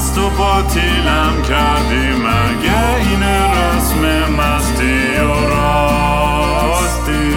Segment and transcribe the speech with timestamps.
[0.00, 7.34] مست و باطیلم کردی مگه این رسم مستی و راستی؟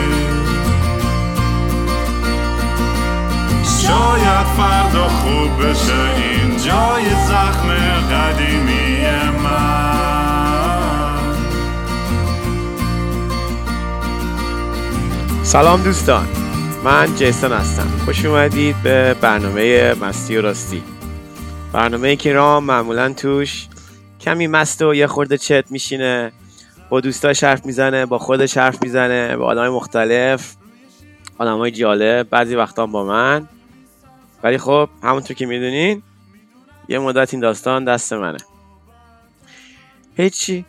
[3.63, 7.69] شاید فردا خوب بشه این جای زخم
[8.11, 9.05] قدیمی
[9.43, 9.93] من.
[15.43, 16.27] سلام دوستان
[16.83, 17.87] من جیسون هستم.
[18.05, 20.92] خوش اومدید به برنامه مستی و راستی.
[21.73, 23.67] برنامه که رام معمولا توش
[24.21, 26.31] کمی مست و یه خورده چت میشینه
[26.89, 30.55] با دوستاش حرف می‌زنه با خودش حرف می‌زنه با آدمای مختلف
[31.37, 33.47] آدمای جالب بعضی وقتا با من.
[34.43, 36.03] ولی خب همونطور که می‌دونین
[36.87, 38.37] یه مدت این داستان دست منه.
[40.17, 40.65] هیچی.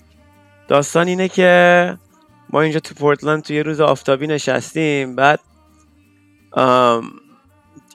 [0.69, 1.99] داستان اینه که
[2.51, 5.41] ما اینجا تو پورتلند تو یه روز آفتابی نشستیم بعد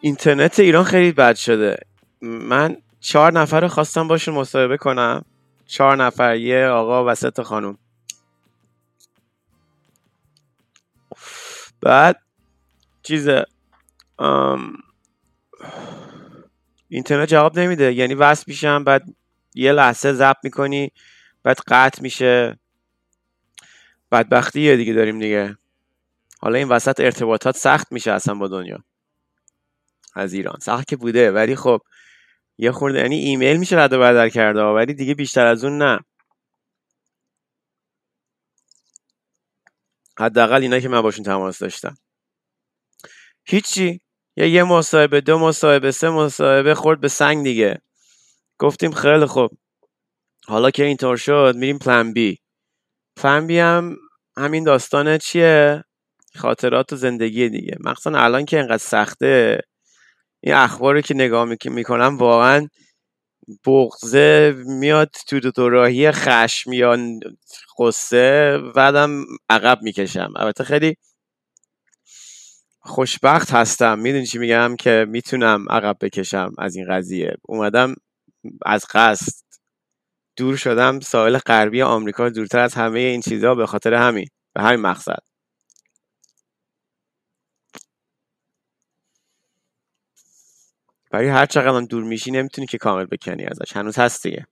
[0.01, 1.77] اینترنت ایران خیلی بد شده.
[2.21, 5.25] من چهار نفر خواستم باشون مصاحبه کنم.
[5.65, 7.77] چهار نفر یه آقا و سه خانم.
[11.81, 12.21] بعد
[13.03, 13.29] چیز
[16.87, 17.93] اینترنت جواب نمیده.
[17.93, 19.03] یعنی وصل میشم بعد
[19.55, 20.91] یه لحظه ضبط می‌کنی
[21.43, 22.59] بعد قطع میشه.
[24.11, 25.57] بدبختیه دیگه داریم دیگه.
[26.39, 28.83] حالا این وسط ارتباطات سخت میشه اصلا با دنیا.
[30.15, 30.57] از ایران.
[30.61, 31.81] سخت که بوده ولی خب
[32.61, 35.99] یه خورده یعنی ایمیل میشه رد و بدل کرده ولی دیگه بیشتر از اون نه.
[40.19, 41.97] حداقل اینا که من باشون تماس داشتم.
[43.45, 44.01] هیچی.
[44.37, 47.81] یا یه مصاحبه دو مصاحبه سه مصاحبه خورد به سنگ دیگه.
[48.59, 49.51] گفتیم خیلی خوب.
[50.47, 52.37] حالا که اینطور شد میریم پلن بی.
[53.15, 53.97] پلن بی هم
[54.37, 55.83] همین داستانه چیه؟
[56.35, 57.77] خاطرات و زندگی دیگه.
[57.79, 59.61] مخصوصا الان که اینقدر سخته
[60.41, 62.67] این اخبار که نگاه می‌کنم واقعا
[63.65, 66.97] بغزه میاد تو دو راهی خشم یا
[67.79, 70.33] قصه بعدم عقب می‌کشم.
[70.35, 70.95] البته خیلی
[72.81, 73.99] خوشبخت هستم.
[73.99, 77.35] می‌دونی چی میگم؟ که می‌تونم عقب بکشم از این قضیه.
[77.41, 77.95] اومدم
[78.65, 79.45] از قصد
[80.37, 80.99] دور شدم.
[80.99, 84.27] ساحل غربی آمریکا دورتر از همه این چیزها به خاطر همین.
[84.55, 85.28] به همین مقصد.
[91.09, 93.75] برای هر چقدر دور میشی نمی‌تونی که کامل بکنی ازش.
[93.75, 94.47] هنوز هست دیگه.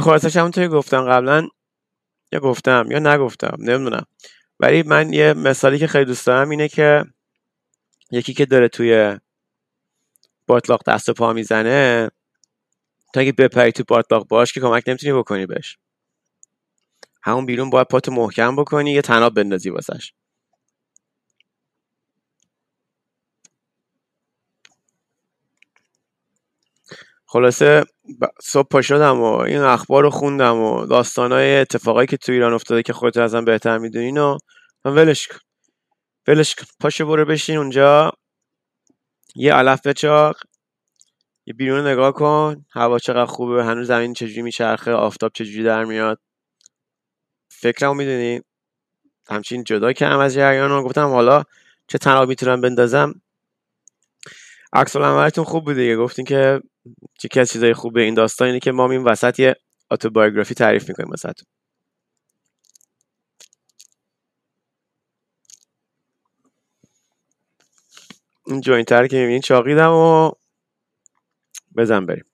[0.00, 1.48] خلاصش همونطوری گفتم قبلا
[2.32, 4.06] یا گفتم یا نگفتم نمی‌دونم.
[4.60, 7.04] ولی من یه مثالی که خیلی دوست دارم اینه که
[8.10, 9.18] یکی که داره توی
[10.46, 12.10] باطلاق دست و پا می‌زنه
[13.14, 15.78] تا اگه بپری تو باطلاق باش که کمک نمی‌تونی بکنی بهش.
[17.22, 20.12] همون بیرون باید پاتو محکم بکنی یه تناب بندازی واسش.
[27.32, 27.84] خلاصه
[28.42, 32.82] صبح پا شدم و این اخبار رو خوندم و داستانای اتفاقایی که تو ایران افتاده
[32.82, 34.38] که خودت ازم بهتر می‌دونین و
[34.84, 35.38] من ولش کن.
[36.28, 36.64] ولش کن.
[36.80, 38.12] پاشو برو بشین اونجا.
[39.36, 40.36] یه علف بچاق.
[41.46, 42.64] یه بیرون نگاه کن.
[42.72, 43.64] هوا چقدر خوبه.
[43.64, 46.18] هنوز زمین چجوری میچرخه؟ آفتاب چجوری در میاد؟
[47.50, 48.40] فکرمو می‌دونی؟
[49.28, 50.84] همچین جدا کردم از جریان رو.
[50.84, 51.42] گفتم حالا
[51.88, 53.14] چه تناب می‌تونم بندازم؟
[54.72, 55.96] عکس العملتون خوب بوده دیگه.
[55.96, 56.60] گفتین که
[57.24, 59.56] یکی از چیزای خوبه این داستان اینه که ما این وسط یه
[59.90, 61.46] اتوبیوگرافی تعریف می‌کنیم واسهتون
[68.46, 70.30] این جوینتر که می‌بینین چاقیدم و
[71.76, 72.24] بزن بریم.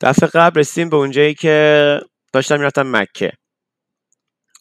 [0.00, 2.00] دفعه قبل رسیدیم به اونجایی که
[2.32, 3.32] داشتم می‌رفتم مکه.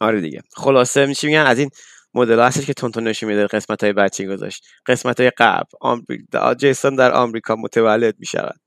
[0.01, 0.41] آره دیگه.
[0.53, 1.69] خلاصه میشه میگن؟ از این
[2.13, 4.65] مدل هستش که تونتون نشون میده قسمت های بچه گذاشت.
[4.85, 5.69] قسمت های قبل.
[5.81, 8.59] آمریکا جیسون در آمریکا متولد می‌شود.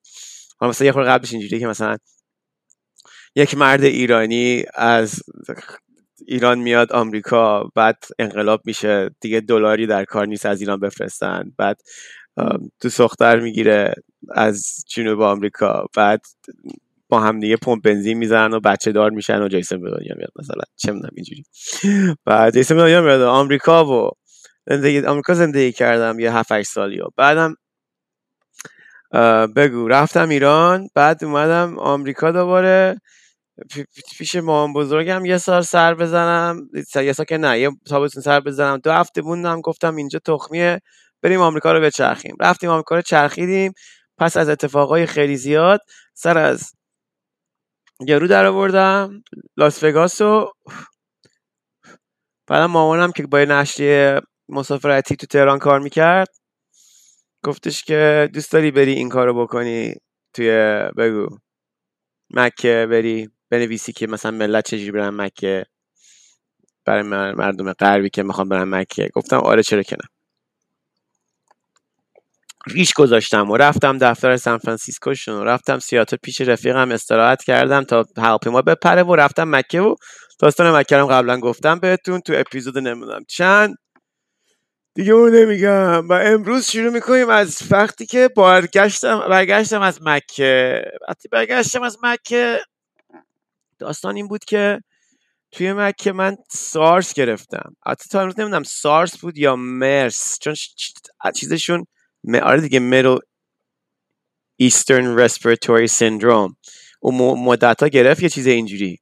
[0.58, 1.96] حالا مثلا یه خورده قبلش اینجوری که مثلا
[3.36, 5.22] یک مرد ایرانی از
[6.26, 9.10] ایران میاد آمریکا بعد انقلاب میشه.
[9.20, 11.52] دیگه دلاری در کار نیست از ایران بفرستن.
[11.58, 11.80] بعد
[12.80, 13.94] تو سختر می‌گیره
[14.34, 15.86] از جنوب آمریکا.
[15.96, 16.20] بعد
[17.08, 20.30] با هم دیگه پمپ بنزین می‌زنن و بچه دار میشن و جیسون به دنیا میاد.
[20.36, 21.44] مثلا چه می‌دونم اینجوری.
[22.24, 24.10] بعد جیسون به دنیا میاد آمریکا و
[24.66, 27.54] زندگی آمریکا زندگی کردم یه 7 8 سالی و بعدم
[29.56, 29.88] بگو.
[29.88, 33.00] رفتم ایران بعد اومدم آمریکا دوباره.
[34.18, 36.68] پیش مامان بزرگم یه سال سر بزنم.
[36.94, 38.78] یه سال که نه یه تابستون سر بزنم.
[38.78, 40.80] دو هفته موندم گفتم اینجا تخمیه.
[41.22, 42.36] بریم آمریکا رو بچرخیم.
[42.40, 43.72] رفتیم آمریکا رو چرخیدیم.
[44.18, 45.80] پس از اتفاقای خیلی زیاد
[46.14, 46.72] سر از
[48.00, 49.22] یارو در آوردم
[49.56, 50.50] لاس وگاس و
[52.48, 56.28] بعدم مامانم که با نشریه مسافرتی تو تهران کار می‌کرد
[57.44, 59.94] گفتش که دوست داری بری این کارو بکنی
[60.34, 60.50] توی
[60.98, 61.38] بگو.
[62.30, 65.66] مکه بری بنویسی که مثلا ملت چجوری برن مکه.
[66.86, 67.02] برای
[67.34, 69.10] مردم غربی که می‌خوام برن مکه.
[69.14, 70.15] گفتم آره چرا که نه.
[72.66, 74.60] ریش گذاشتم و رفتم دفتر سان
[75.28, 79.94] و رفتم سیاتل پیش رفیقم استراحت کردم تا هواپیما بپره و رفتم مکه و
[80.38, 83.74] داستان مکه هم قبلا گفتم بهتون تو اپیزود نمی‌دونم چند.
[84.94, 86.08] دیگه اون نمیگم.
[86.08, 90.82] و امروز شروع می‌کنیم از وقتی که برگشتم برگشتم از مکه.
[91.08, 92.60] وقتی برگشتم از مکه
[93.78, 94.80] داستان این بود که
[95.52, 97.76] توی مکه من سارس گرفتم.
[97.86, 100.54] حتی تا امروز نمی‌دونم سارس بود یا مرس چون
[101.34, 101.84] چیزشون
[102.34, 103.18] آره دیگه میدل
[104.56, 106.56] ایسترن رسپیراتوری سندروم.
[107.00, 108.98] اون مدت ها گرفت یه چیز اینجوری.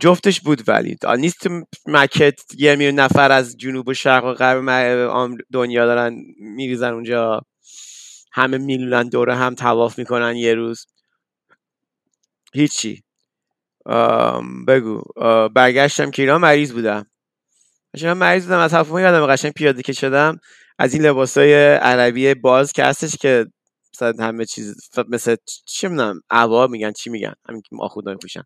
[0.00, 0.96] جفتش بود ولی.
[1.18, 1.46] نیست
[1.86, 7.40] مکت یه میلیون نفر از جنوب و شرق و غرب دنیا دارن میریزن اونجا.
[8.32, 10.86] همه میلونن دوره هم تواف می‌کنن یه روز.
[12.54, 13.02] هیچی.
[14.68, 15.02] بگو.
[15.48, 17.06] برگشتم که ایران مریض بودم.
[18.04, 20.40] مریض بودم از هفته یادم قشنگ پیاده که شدم.
[20.78, 23.46] از این لباس های عربی باز که هستش که
[23.94, 25.36] مثلا همه چیز مثل
[25.66, 28.42] چی می‌دونم عوا میگن چی میگن؟ همین که آخودا میپوشن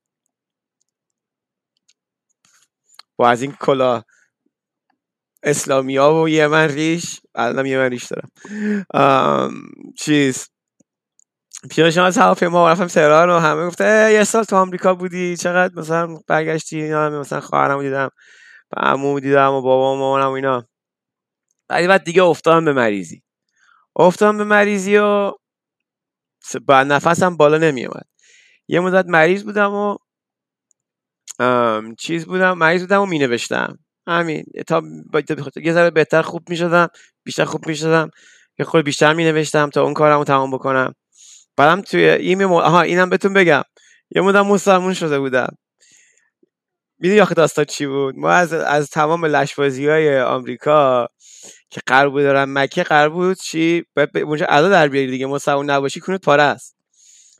[3.17, 4.03] با از این کلا
[5.43, 8.29] اسلامی ها و یه من ریش الان یه من ریش دارم.
[9.99, 10.49] چیز؟
[11.71, 16.19] پیانشان از هواپیما رفتم تهران و همه گفته یه سال تو آمریکا بودی چقدر مثلا
[16.29, 18.09] برگشتی؟ اینا مثلا خواهرمو دیدم
[18.77, 20.69] عمو دیدم و بابا و مامانم و اینا.
[21.69, 23.23] بعد دیگه افتادم به مریضی.
[23.97, 25.33] افتادم به مریضی و
[26.67, 28.07] بعد نفسم بالا نمیومد
[28.69, 29.97] یه مدت مریض بودم و
[31.99, 34.45] چیز بودم مریض بودم و می نوشتم همین.
[34.67, 34.83] تا
[35.57, 36.89] یه ذره بهتر خوب می شدم
[37.25, 38.11] بیشتر خوب می شدم
[38.59, 40.95] یه خود بیشتر می نوشتم تا اون کارم رو تمام بکنم.
[41.57, 42.59] بعدم توی این مو...
[42.59, 43.63] آها اینم بهتون بگم.
[44.11, 45.57] یه مدت مسلمون شده بودم.
[46.99, 51.09] می‌دونی آخه داستان چی بود؟ ما از, از تمام لشبازی های آمریکا
[51.71, 53.85] که قرار بود دارن مکه قرار بود چی؟
[54.15, 56.77] اونجا ادا در بیاری دیگه مسلمون نباشی کنید پاره است.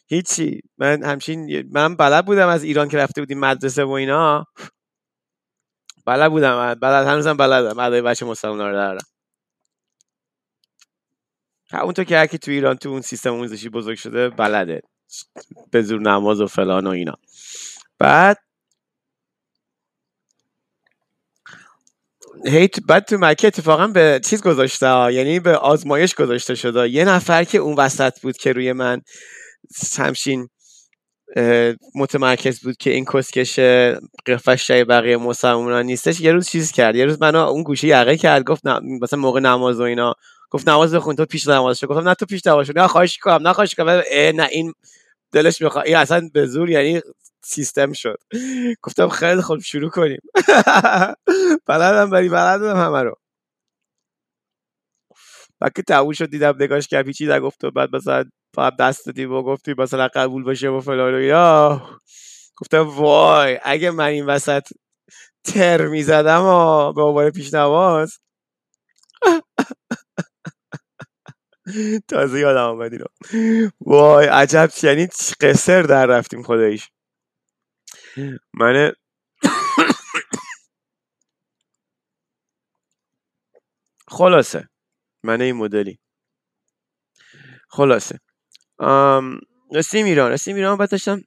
[0.07, 0.61] هیچی.
[0.79, 4.45] من همچین من بلد بودم از ایران که رفته بودیم مدرسه و اینا.
[6.07, 7.79] بلد بودم بلد هنوزم بلدم.
[7.79, 9.05] ادای بچه مسلمان رو دارم.
[11.71, 14.83] همونطور که هرکی تو ایران تو اون سیستم آموزشی بزرگ شده بلده.
[15.71, 17.15] به زور نماز و فلان و اینا.
[17.99, 18.39] بعد
[22.45, 26.89] هیت بعد تو مکه اتفاقا به چیز گذاشته یعنی به آزمایش گذاشته شده.
[26.89, 29.01] یه نفر که اون وسط بود که روی من
[29.99, 30.49] همشین
[31.95, 33.59] متمرکز بود که این کسکش
[34.27, 36.97] قفش جای بقیه مسلمان نیستش یه روز چیز کرد.
[36.97, 40.15] یه روز منو اون گوشه یقه کرد گفت نه مثلا موقع نماز و اینا
[40.51, 41.87] گفت نماز بخون تو پیش نماز شو.
[41.87, 42.73] گفتم نه تو پیش نماز شو.
[42.77, 44.73] نه خواهش کنم نه خواهش کنم نه این
[45.33, 45.87] دلش می‌خواد.
[45.87, 47.01] این اصلا به زور یعنی
[47.47, 48.19] سیستم شد.
[48.83, 50.21] گفتم خیلی خوب شروع کنیم.
[51.69, 53.15] بلدم بری بلدم همه رو.
[55.61, 59.25] بعد که تموم شد دیدم نگاش کرد چی نگفت؟ و بعد مثلا فقط دست دادی
[59.25, 61.83] و گفتی مثلا قبول بشه و فلان و یا
[62.57, 64.69] گفتم وای اگه من این وسط
[65.45, 68.19] تر می‌زدم و به عنوان پیش نواز
[72.09, 72.93] تازه یادم آمد
[73.81, 75.09] وای عجب یعنی
[75.41, 76.91] قصر در رفتیم خدایش
[78.55, 78.93] من
[84.09, 84.69] خلاصه.
[85.23, 85.99] من این مدلی.
[87.69, 88.21] خلاصه.
[89.75, 90.33] رسیم ایران.
[90.33, 91.23] رسیم ایران بعد داشتم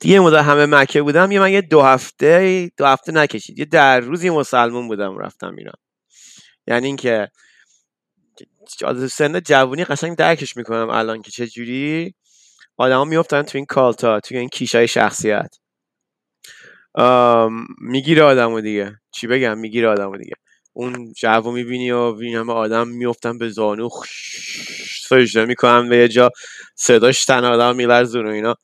[0.00, 1.32] دیگه مدت همه مکه بودم.
[1.32, 3.58] یه من یه دو هفته دو هفته نکشید.
[3.58, 5.76] یه در روزی مسلمون بودم رفتم ایران.
[6.66, 7.30] یعنی اینکه
[9.10, 12.14] سن جوونی قشنگ درکش می‌کنم الان که چه جوری.
[12.76, 15.56] آدما میفتن تو این کالتا تو این کیشای شخصیت.
[17.80, 19.00] می‌گیره آدمو دیگه.
[19.10, 20.34] چی بگم؟ می‌گیره آدمو دیگه.
[20.72, 23.88] اون جو می‌بینی و ببینی همه آدم میفتن به زانو
[25.08, 26.30] سجده می‌کنن به یه جا
[26.74, 28.54] صداش تن آدم میلرزون و اینا.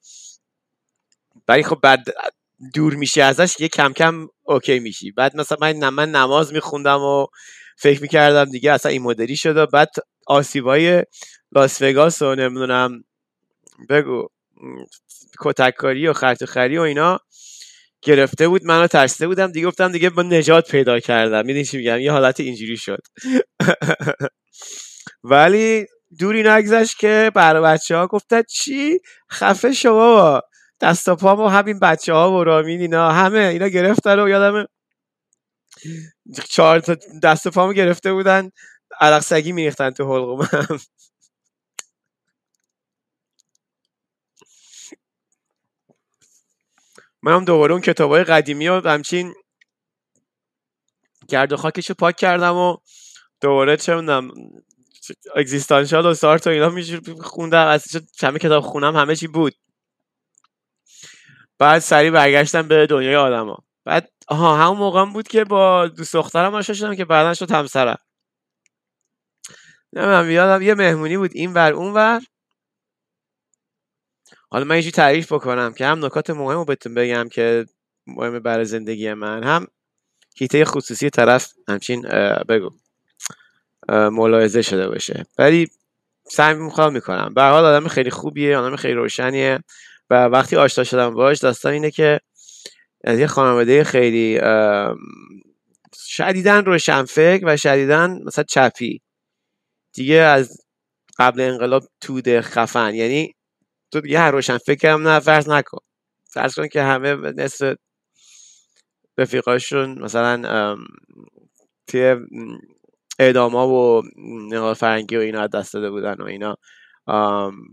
[1.49, 2.05] ولی خب بعد
[2.75, 5.13] دور میشی ازش یه کم کم اوکی میشی.
[5.13, 7.27] بعد مثلا من, من نماز میخوندم و
[7.77, 9.67] فکر می‌کردم دیگه اصلا این مدلی شده.
[9.67, 9.91] بعد
[10.27, 11.03] آسیبای
[11.53, 13.05] لاس وگاس و نمی‌دونم
[13.91, 14.29] بگو
[15.41, 17.19] کتککاری و خرطوخری و اینا
[18.03, 18.65] گرفته بود.
[18.65, 19.53] منو ترسیده بودم.
[19.53, 21.47] دیگه گفتم دیگه با نجات پیدا کردم.
[21.47, 23.03] می‌دونی چی میگم؟ یه حالت اینجوری شد.
[25.25, 25.87] ولی
[26.19, 28.99] دوری نگذشت که برای بچه ها گفتن چی؟
[29.33, 30.41] خفه شما
[30.81, 34.67] دست و پا همین بچه ها و رامین اینا همه اینا گرفتن و یادم
[36.49, 38.51] چهار تا دست و پامو گرفته بودن
[39.01, 40.81] عرق سگی میریختن تو حلقومم
[47.23, 49.35] منم دوباره اون کتاب های قدیمی و همچین
[51.29, 52.77] گرد و خاکش پاک کردم و
[53.41, 54.31] دوباره چه می‌دونم
[55.37, 56.73] اگزیستانشال و سارت و اینا
[57.21, 57.85] خوندم از
[58.21, 59.55] همه کتاب خونم همه چی بود.
[61.59, 63.65] بعد سریع برگشتم به دنیای آدما.
[63.87, 67.99] بعد آها همون موقع بود که با دوست دخترم آشنا شدم که بعدا شد همسرم.
[69.93, 72.23] نمی‌دونم یادم یه مهمونی بود این ور اون ور.
[74.51, 77.67] حالا من یه تعریف بکنم که هم نکات مهم رو بهتون بگم که
[78.07, 79.67] مهم برای زندگی من هم
[80.37, 82.03] هیته خصوصی طرف همچین
[82.49, 82.71] بگو
[83.89, 85.27] ملاحظه شده باشه.
[85.39, 85.69] ولی
[86.29, 87.35] سعی می‌خوام می‌کنم.
[87.35, 89.59] به حال آدم خیلی خوبیه آدم خیلی روشنیه
[90.11, 92.21] و وقتی آشنا شدم باش داستان اینه که
[93.07, 94.41] از یه خانواده خیلی
[95.95, 99.01] شدیدن روشنفکر و شدیدن مثلا چپی.
[99.93, 100.67] دیگه از
[101.19, 102.95] قبل انقلاب توده خفن.
[102.95, 103.35] یعنی
[103.93, 105.79] تو دیگه هر روشن فکرم نه فرض نکن.
[106.25, 107.75] فرض کن که همه نصف
[109.19, 110.77] رفیقاشون مثلا
[111.87, 112.17] توی
[113.19, 114.03] اعداما و
[114.53, 116.57] نقال فرنگی و اینا دست داده بودن و اینا.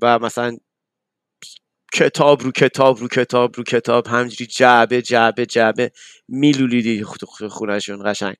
[0.01, 0.57] و مثلا
[1.93, 5.91] کتاب رو کتاب رو کتاب رو کتاب همجوری جعبه جعبه جعبه
[6.27, 7.03] میلولیدی
[7.50, 8.35] خونشون قشنگ.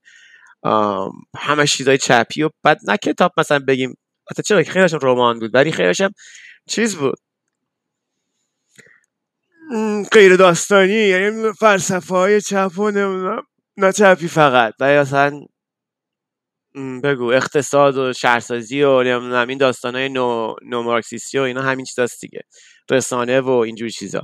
[1.38, 3.94] همه چیزای چپی و بعد نه کتاب مثلا بگیم.
[4.32, 6.12] حتی چرا خیلیشون رمان بود ولی خیلیشم
[6.70, 7.20] چیز بود.
[10.12, 13.44] غیر داستانی یعنی فلسفه های چپ و نمی‌دونم
[13.78, 14.74] نه چپی فقط.
[14.80, 15.42] و اصلا
[17.04, 21.86] بگو اقتصاد و شهرسازی و نمی‌دونم این داستان های نو, نو مارکسیستی و اینا همین
[21.86, 22.42] چیزاست دیگه.
[22.90, 24.22] رسانه و اینجور چیزا.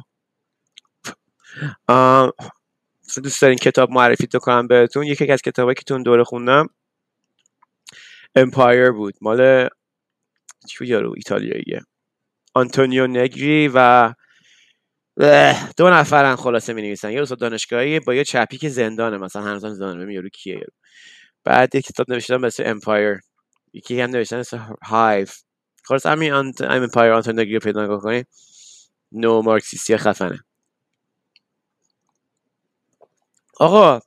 [3.23, 5.03] دوست دارین کتاب معرفی کنم بهتون.
[5.03, 6.67] یکی از کتابایی که تو اون دوره خوندم
[8.35, 9.13] Empire بود.
[9.21, 9.69] مال
[10.69, 11.81] چی یارو؟ ایتالیاییه.
[12.53, 14.13] آنتونیو نگری و
[15.77, 19.17] دو نفرن خلاصه می نویسن یه استاد دانشگاهی با یه چپی که زندانه.
[19.17, 20.65] مثلا هنوز زندانه یارو کیه
[21.43, 23.19] بعد یه کتاب نوشتن مثل Empire
[23.73, 25.37] یکی هم نوشتن مثل هایف
[25.83, 28.27] خلاص همین Empire آنتونیو نگری پیدا کنید
[29.11, 30.43] نو مارکسیستی خفنه.
[33.59, 33.99] آقا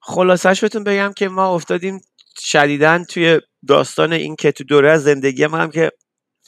[0.00, 2.00] خلاصش بهتون بگم که ما افتادیم
[2.38, 5.92] شدیداً توی داستان این که تو دوره از زندگی هم, هم که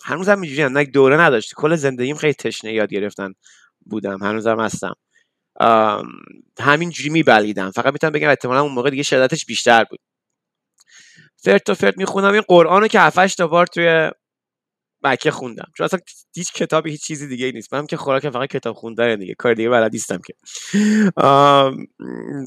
[0.05, 1.55] هنوز هم اینجوری هم دوره نداشت.
[1.55, 3.33] کل زندگیم خیلی تشنه یاد گرفتن
[3.87, 4.95] بودم هنوزم هستم.
[6.61, 10.01] همینجوری میبلیدم فقط می‌تونم بگم احتمالا اون موقع دیگه شدتش بیشتر بود.
[11.37, 12.33] فرد تا فرد می‌خونم.
[12.33, 14.11] این قرآن رو که هفتش تا بار توی
[15.07, 15.73] مکه خوندم.
[15.77, 16.01] چون اصلا
[16.35, 17.75] هیچ کتابی هیچ چیزی دیگه نیست.
[17.75, 19.35] من که خوراک فقط کتاب خوندن دیگه.
[19.35, 20.35] کار دیگه بلد نیستم که.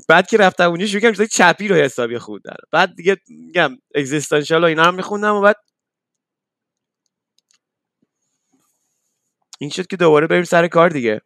[0.09, 2.55] بعد که رفتم اونجا شروع کردم چپی رو حسابی خوندن.
[2.71, 5.55] بعد دیگه میگم اگزیستانشال و اینا هم میخوندم و بعد
[9.59, 11.21] این شد که دوباره بریم سر کار دیگه.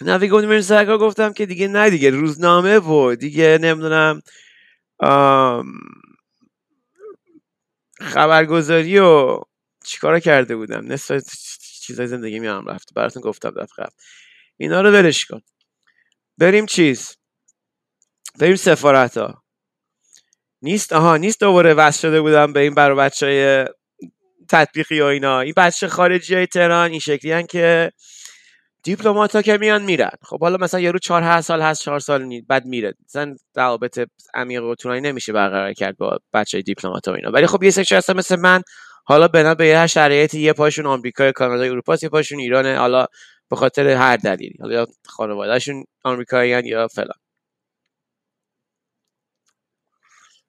[0.00, 0.98] نه گفتم سر کار.
[0.98, 4.22] گفتم که دیگه نه دیگه روزنامه و دیگه نمی‌دونم
[8.02, 9.38] خبرگزاری و
[9.84, 10.92] چیکارا کرده بودم.
[10.92, 11.22] نصف
[11.82, 13.86] چیزای زندگی میام رفت براتون گفتم دفعه
[14.56, 15.40] اینا رو ولش کن.
[16.38, 17.16] بریم چیز؟
[18.38, 19.42] بریم سفارت ها
[20.62, 23.66] نیست؟ آها نیست دوباره وصل شده بودم به این برای بچه های
[24.48, 25.40] تطبیقی و اینا.
[25.40, 27.92] این بچه خارجی های تهران این شکلی که
[28.82, 30.10] دیپلمات ها که میان میرن.
[30.22, 32.94] خب حالا مثلا یارو چهار هر سال هست چهار سال نید بعد میره.
[33.04, 37.30] مثلا روابط عمیق و طولانی نمیشه برقرار کرد با بچه دیپلمات ها اینا.
[37.30, 38.62] ولی خب یه سری هستن مثل من.
[39.04, 43.06] حالا بنا به یه شرایطی یه پاشون آمریکا کانادا اروپا یه پاشون ایران حالا
[43.50, 44.56] به خاطر هر دلیلی.
[44.60, 47.18] حالا خانوادهشون آمریکاییان یا فلان.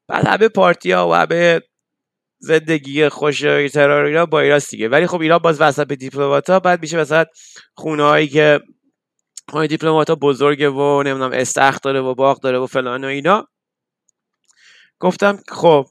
[0.07, 1.61] بعد همه پارتی ها و همه
[2.43, 3.41] زندگی خوش
[3.73, 4.89] ترور اینا با ایراست دیگه.
[4.89, 7.25] ولی خب ایران باز وسط به دیپلمات ها بعد میشه مثلا
[7.73, 8.59] خونه هایی که
[9.49, 13.47] خونه دیپلمات ها بزرگه و نمی‌دونم استخ داره و باغ داره و فلان و اینا.
[14.99, 15.85] گفتم خب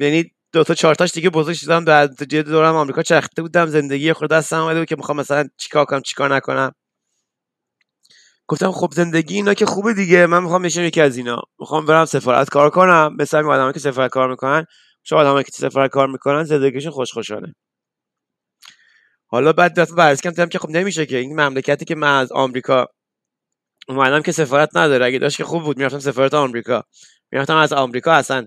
[0.00, 1.84] یعنی دو تا چهار تاش دیگه بزرگ شدم.
[1.84, 6.00] در دورم آمریکا چرخته بودم زندگی خود دستم اومده بود که می‌خوام مثلا چیکار کنم
[6.02, 6.72] چیکار نکنم.
[8.46, 11.42] گفتم خب زندگی اینا که خوبه دیگه من می‌خوام بشم یکی از اینا.
[11.58, 13.16] می‌خوام برم سفارت کار کنم.
[13.18, 14.66] مثل آدمایی که سفارت کار می‌کنن
[15.04, 17.54] شما آدمایی که سفر کار می‌کنن زندگیشون خوشخوشانه.
[19.26, 22.86] حالا بعد دفعه بررسی کردم که خب نمیشه که این مملکتی که من از آمریکا
[23.88, 25.06] اومدم که سفارت نداره.
[25.06, 26.84] اگه داشت که خوب بود می‌رفتم سفارت آمریکا.
[27.32, 28.46] می‌رفتم از آمریکا اصلا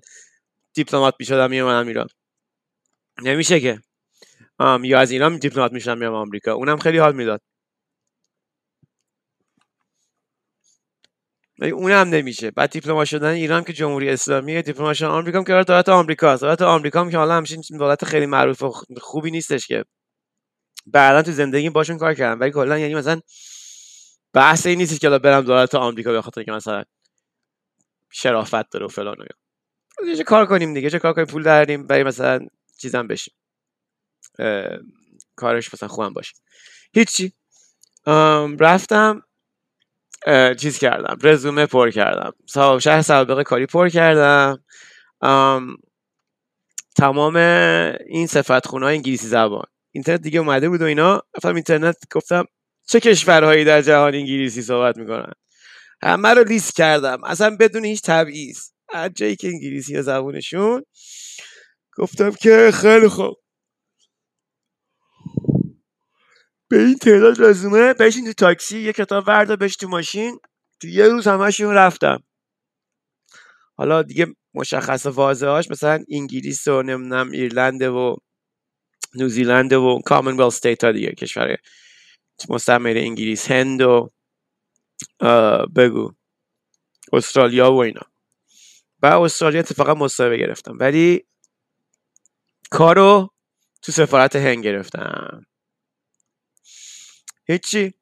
[0.76, 2.08] دیپلمات می‌شدم میومدم ایران.
[3.24, 3.80] نمیشه که.
[4.84, 6.54] یا از ایران دیپلمات می‌شدم میام آمریکا.
[6.54, 7.42] اونم خیلی حال می‌داد.
[11.62, 12.52] اونم نمیشه.
[12.52, 17.10] بعد دیپلمات شدن ایران که جمهوری اسلامی دیپلمات شدن آمریکا که دولت آمریکا دولت آمریکا
[17.10, 18.72] که حالا همچین دولت خیلی معروف و
[19.02, 19.86] خوبی نیستش که
[20.86, 23.22] بعدا تو زندگی باشون کار کردم ولی کلا یعنی مثلا
[24.34, 26.84] بحث این نیست که حالا برم دولت آمریکا به خاطر که مثلا
[28.12, 29.26] شرافت داره و فلان و
[30.18, 30.90] چه کار کنیم دیگه.
[30.90, 32.40] چه کار کنیم پول داریم برای مثلا
[32.78, 33.34] چیزم بشیم.
[35.36, 36.34] کارش مثلا خوبم باشه.
[36.94, 37.34] هیچی.
[38.60, 39.22] رفتم.
[40.60, 41.17] چیز کردم.
[41.24, 42.34] رزومه پر کردم.
[42.79, 44.63] شهر سابقه کاری پر کردم.
[46.96, 47.36] تمام
[48.08, 49.65] این صفت خونه انگلیسی زبان.
[49.91, 51.22] اینترنت دیگه اومده بود و اینا.
[51.36, 52.46] رفتم اینترنت گفتم
[52.88, 55.32] چه کشورهایی در جهان انگلیسی صحبت می‌کنن؟
[56.01, 57.24] همه رو لیست کردم.
[57.24, 58.60] اصلا بدون هیچ تبعیض.
[58.94, 60.84] هر جایی که انگلیسی یا زبونشون.
[61.98, 63.36] گفتم که خیلی خوب.
[66.67, 70.39] به این تعداد رزومه بشین تو تاکسی یه کتاب وردا بش تو ماشین.
[70.81, 72.24] تو یه روز همشون رفتم.
[73.77, 78.17] حالا دیگه مشخص واضحه هاش مثلا انگلیس و نمی‌دونم ایرلند و
[79.15, 81.57] نیوزیلند و کامنولث استیت ها دیگه کشور
[82.50, 84.12] مستعمره انگلیس هند و
[85.75, 86.13] بگو.
[87.13, 88.01] استرالیا و اینا.
[89.01, 90.77] و استرالیا اتفاقا مصاحبه گرفتم.
[90.79, 91.25] ولی
[92.72, 93.29] کارو
[93.81, 95.45] تو سفارت هند گرفتم.
[97.48, 97.94] هیچی.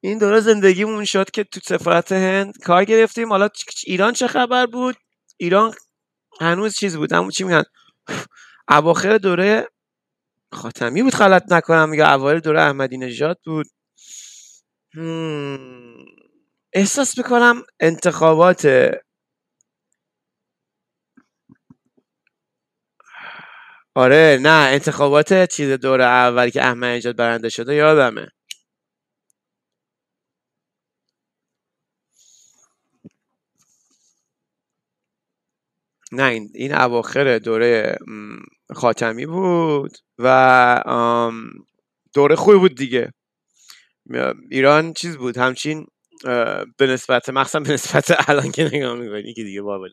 [0.00, 3.28] این دوره زندگیمون شد که تو سفارت هند کار گرفتیم.
[3.28, 3.48] حالا
[3.86, 4.96] ایران چه خبر بود؟
[5.36, 5.74] ایران
[6.40, 7.12] هنوز چیز بود.
[7.12, 7.62] همون چی میگن؟
[8.68, 9.68] اواخر دوره
[10.52, 13.66] خاتمی بود خلط نکنم یا اوایل دوره احمدی نژاد بود.
[16.72, 18.90] احساس می‌کنم انتخابات
[23.94, 28.28] آره نه انتخابات چیز دوره اولی که احمد نژاد برنده شده یادمه.
[36.12, 37.98] نه این, این اواخر دوره
[38.74, 40.82] خاتمی بود و
[42.14, 43.12] دوره خوبی بود دیگه.
[44.50, 45.86] ایران چیز بود همچین
[46.78, 49.92] به نسبت مخصوصا به نسبت الان که نگاه می‌کنی که دیگه بابلا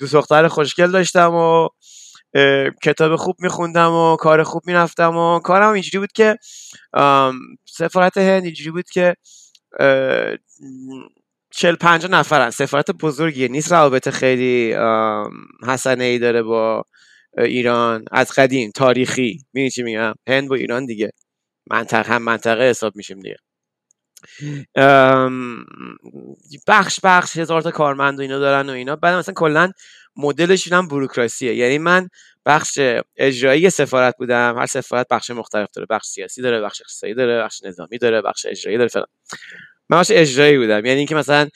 [0.00, 1.68] دو دختر خوشگل داشتم و
[2.82, 6.36] کتاب خوب میخوندم و کار خوب می‌رفتم و کارم اینجوری بود که
[7.64, 9.14] سفارت هند اینجوری بود که
[11.50, 12.50] چل پنجا نفرن.
[12.50, 14.72] سفارت بزرگیه نیست روابط خیلی
[15.66, 16.84] حسنه ای داره با
[17.38, 18.04] ایران.
[18.12, 19.38] از قدیم تاریخی.
[19.52, 21.10] می‌دونی چی میگم؟ هند و ایران دیگه.
[21.70, 23.36] منطقه هم منطقه حساب میشیم دیگه.
[26.66, 28.96] بخش بخش هزار تا کارمند و اینا دارن و اینا.
[28.96, 29.72] بعد مثلا کلا
[30.16, 31.54] مدلش هم بروکراسیه.
[31.54, 32.08] یعنی من
[32.46, 32.78] بخش
[33.16, 34.58] اجرایی سفارت بودم.
[34.58, 35.86] هر سفارت بخش مختلف داره.
[35.90, 39.06] بخش سیاسی داره بخش اقتصادی داره بخش نظامی داره بخش اجرایی داره فلان.
[39.88, 40.86] من بخش اجرایی بودم.
[40.86, 41.48] یعنی اینکه مثلا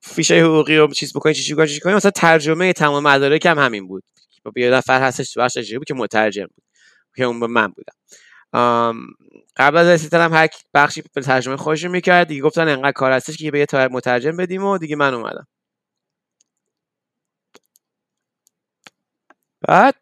[0.00, 4.04] فیشه حقوقی رو چیز بکنی چیزی چیز کنی مثلا ترجمه تمام مدارک هم همین بود.
[4.56, 6.64] یه نفر هستش تو بخش اجرایی بود که مترجم بود
[7.16, 7.94] که اون من بودم.
[9.56, 13.36] قبل از رسیدن هم هر بخشی به ترجمه خودش می‌کرد دیگه گفتن انقدر کار هستش
[13.36, 15.46] که به یه مترجم بدیم و دیگه من اومدم.
[19.60, 19.94] بعد؟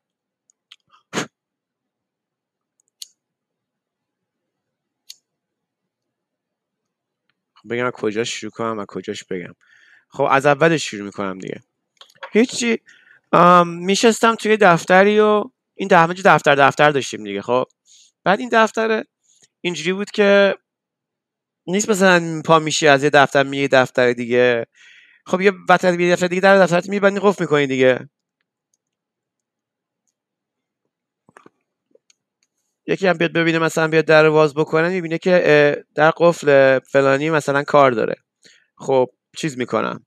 [7.71, 9.55] بگم از کجاش شروع کنم و کجاش بگم.
[10.09, 11.61] خب از اولش شروع می‌کنم دیگه.
[12.33, 12.81] هیچی.
[13.67, 17.65] میشستم توی دفتری و این همه دفتر دفتر داشتیم دیگه خب.
[18.25, 19.05] بعد این دفتر
[19.65, 20.55] اینجوری بود که
[21.67, 24.67] نیست مثلا پا میشی از یه دفتر میگه دفتر دیگه.
[25.27, 28.09] خب یه وطن یه دفتر دیگه در دفترت میبندی قفل می‌کنی دیگه.
[32.87, 37.63] یکی هم بیاد ببینه مثلا بیاد در واز بکنه می‌بینه که در قفل فلانی مثلا
[37.63, 38.15] کار داره.
[38.77, 40.07] خب چیز می‌کنم.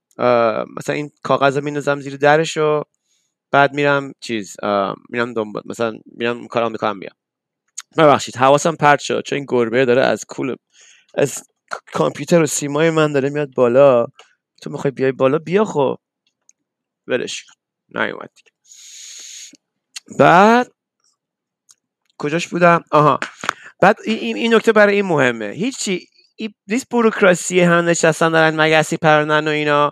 [0.78, 2.84] مثلا این کاغذ رو میندازم زیر درش و
[3.52, 4.56] بعد میرم چیز
[5.10, 7.16] میرم دنبال مثلا میرم کارم می‌کنم بیام
[7.98, 10.56] ببخشید حواسم پرت شد چون این گربه داره از کول
[11.16, 11.44] از
[11.94, 14.06] کامپیوتر و سیمای من داره میاد بالا.
[14.62, 15.98] تو می‌خوای بیای بالا؟ بیا خب.
[17.08, 17.46] ولش
[17.90, 18.52] نیومد دیگه.
[20.20, 20.72] بعد
[22.18, 23.20] کجاش بودم؟ آها.
[23.82, 25.50] بعد این, این نکته برای این مهمه.
[25.50, 26.08] هیچی
[26.68, 29.92] نیست بروکراسی هم نشستن دارن مگسی پرنن و اینا.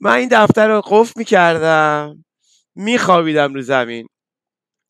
[0.00, 2.24] من این دفتر رو قفل می‌کردم.
[2.74, 4.06] میخوابیدم رو زمین.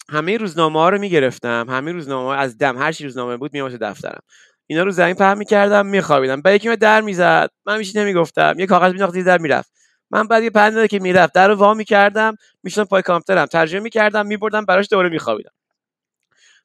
[0.08, 4.22] همه روزنامه ها رو می‌گرفتم همه روزنامه از دم هر چی روزنامه بود میامد دفترم.
[4.66, 6.42] اینا رو زمین پهن می‌کردم میخوابیدم.
[6.42, 8.54] بعد یکی در می‌زد من میشه نمی‌گفتم.
[8.58, 9.72] یه کاغذ مینداخت در می‌رفت.
[10.10, 11.32] من بعد یه پنده که می‌رفت.
[11.32, 13.46] در رو وا می‌کردم می‌شدم پای کامپیوترم.
[13.46, 15.52] ترجمه می‌کردم میبردم براش دوره میخوابیدم.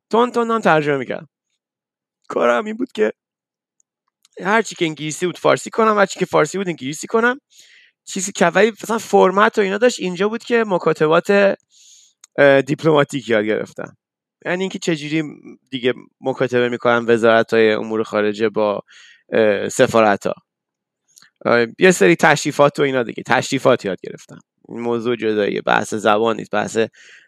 [0.10, 1.30] تون تون هم ترجمه می‌کردم.
[2.28, 3.12] کارم این بود که
[4.44, 7.40] هر چی که انگلیسی بود فارسی کنم هر چی که فارسی بود انگلیسی کنم.
[8.06, 8.46] چیزی که
[8.84, 11.56] مثلا فرمت و اینا داشت اینجا بود که مکاتبات
[12.66, 13.98] دیپلماتیک یاد گرفتم.
[14.46, 15.24] یعنی اینکه چجوری
[15.70, 18.82] دیگه مکاتبه می‌کنن وزارت های امور خارجه با
[19.72, 20.34] سفارت ها
[21.80, 23.24] یه سری تشریفات و اینا دیگه.
[23.28, 24.40] تشریفات یاد گرفتم.
[24.70, 25.62] این موضوع جداییه.
[25.62, 26.78] بحث زبان نیست بحث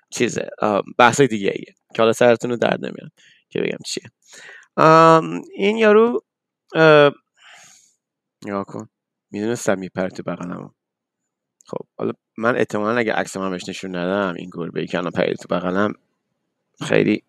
[0.10, 0.50] چیزه.
[0.98, 3.12] بحث دیگه ایه که حالا سرتون رو درد نمیاد
[3.50, 4.04] که بگم چیه.
[5.56, 6.22] این یارو
[8.46, 8.90] یا کن.
[9.32, 10.74] می‌دونستم میپره تو بغلم
[11.72, 15.12] خب حالا من احتمالا اگه عکس من بهش نشون ندم این گربه ای که الان
[15.12, 15.94] پرید تو بغلم
[16.84, 17.24] خیلی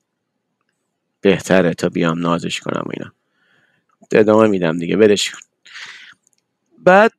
[1.20, 3.12] بهتره تا بیام نازش کنم و اینا.
[4.12, 5.32] ادامه میدم دیگه بدش
[6.78, 7.12] بعد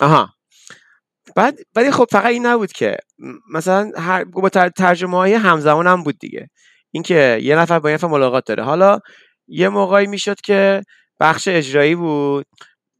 [0.00, 0.34] آها.
[1.36, 2.96] بعد ولی خب فقط این نبود که.
[3.54, 6.50] مثلا هر با ترجمه های همزمان هم بود دیگه.
[6.90, 8.62] اینکه یه نفر با یه نفر ملاقات داره.
[8.62, 8.98] حالا
[9.48, 10.82] یه موقعی می‌شد که
[11.20, 12.46] بخش اجرایی بود.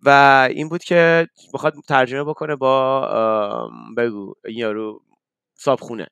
[0.02, 5.02] و این بود که بخواد ترجمه بکنه با بگو این یارو
[5.54, 6.06] صابخونه.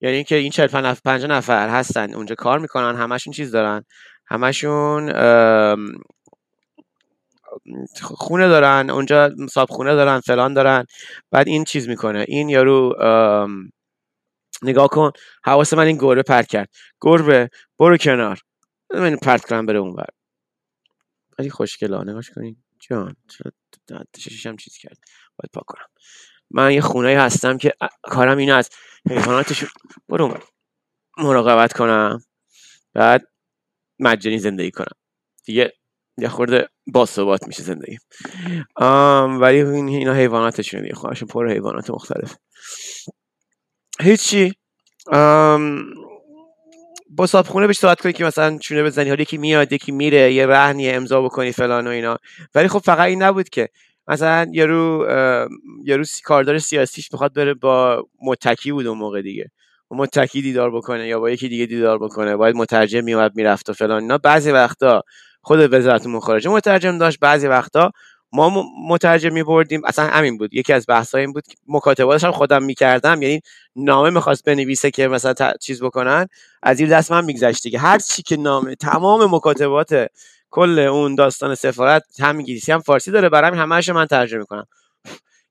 [0.00, 3.84] یعنی اینکه این 40 50 نفر هستن اونجا کار می‌کنن همشون چیز دارن.
[4.26, 5.12] همشون
[8.02, 10.84] خونه دارن اونجا صاحب خونه دارن فلان دارن.
[11.30, 12.24] بعد این چیز می‌کنه.
[12.28, 12.94] این یارو
[14.62, 15.12] نگاه کن
[15.44, 16.68] حواس من این گربه پرت کرد.
[17.00, 18.40] گربه برو کنار.
[18.94, 20.06] من پرت کنم بره اون بر
[21.38, 22.56] ولی خوشگلا نگاش کنین.
[22.90, 23.16] جان
[24.12, 24.98] چشم چیز کرد
[25.36, 25.86] باید پاک کنم.
[26.50, 28.76] من یه خونه هستم که کارم این است.
[29.10, 29.64] حیواناتش
[30.08, 30.38] برو
[31.18, 32.24] مراقبت کنم.
[32.94, 33.24] بعد
[33.98, 34.96] مجانی زندگی کنم.
[35.44, 35.72] دیگه
[36.18, 37.98] یه خورده باثبات میشه زندگی.
[39.40, 40.94] ولی اینا حیواناتشونه دیگه.
[40.94, 42.36] خواهشون پر حیوانات مختلف
[44.00, 44.54] هیچی.
[47.10, 50.46] با صابخونه بهش صحبت کنی که مثلا چونه بزنی حالا یکی میاد یکی میره یه
[50.46, 52.18] رهنی امضا بکنی فلان و اینا.
[52.54, 53.68] ولی خب فقط این نبود که.
[54.08, 55.06] مثلا یارو
[55.84, 59.50] یارو کاردار سیاسیش می‌خواد بره با متکی بود اون موقع دیگه.
[59.90, 62.36] متکی دیدار بکنه یا با یکی دیگه دیدار بکنه.
[62.36, 64.18] باید مترجم میومد می‌رفت و فلان اینا.
[64.18, 65.02] بعضی وقتا
[65.42, 67.90] خود وزارت امور خارجه مترجم داشت بعضی وقتا
[68.32, 70.54] ما مترجم می بردیم اصلا همین بود.
[70.54, 73.22] یکی از بحث این بود که مکاتباتش هم خودم می‌کردم.
[73.22, 73.40] یعنی
[73.76, 76.26] نامه می‌خواست بنویسه که مثلا چیز بکنن.
[76.62, 77.78] از این دست من میگذشت دیگه.
[77.78, 80.06] هر چی که نامه تمام مکاتبات
[80.50, 83.28] کل اون داستان سفارت هم انگلیسی هم فارسی داره.
[83.28, 84.66] برای همهش من ترجمه کنم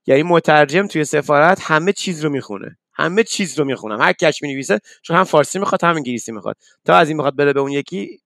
[0.06, 2.78] یعنی مترجم توی سفارت همه چیز رو می‌خونه.
[2.92, 6.56] همه چیز رو می‌خونم هر کش می‌نویسه چون هم فارسی می‌خواد هم انگلیسی می‌خواد.
[6.84, 8.20] تا از این می‌خواد بره به اون یکی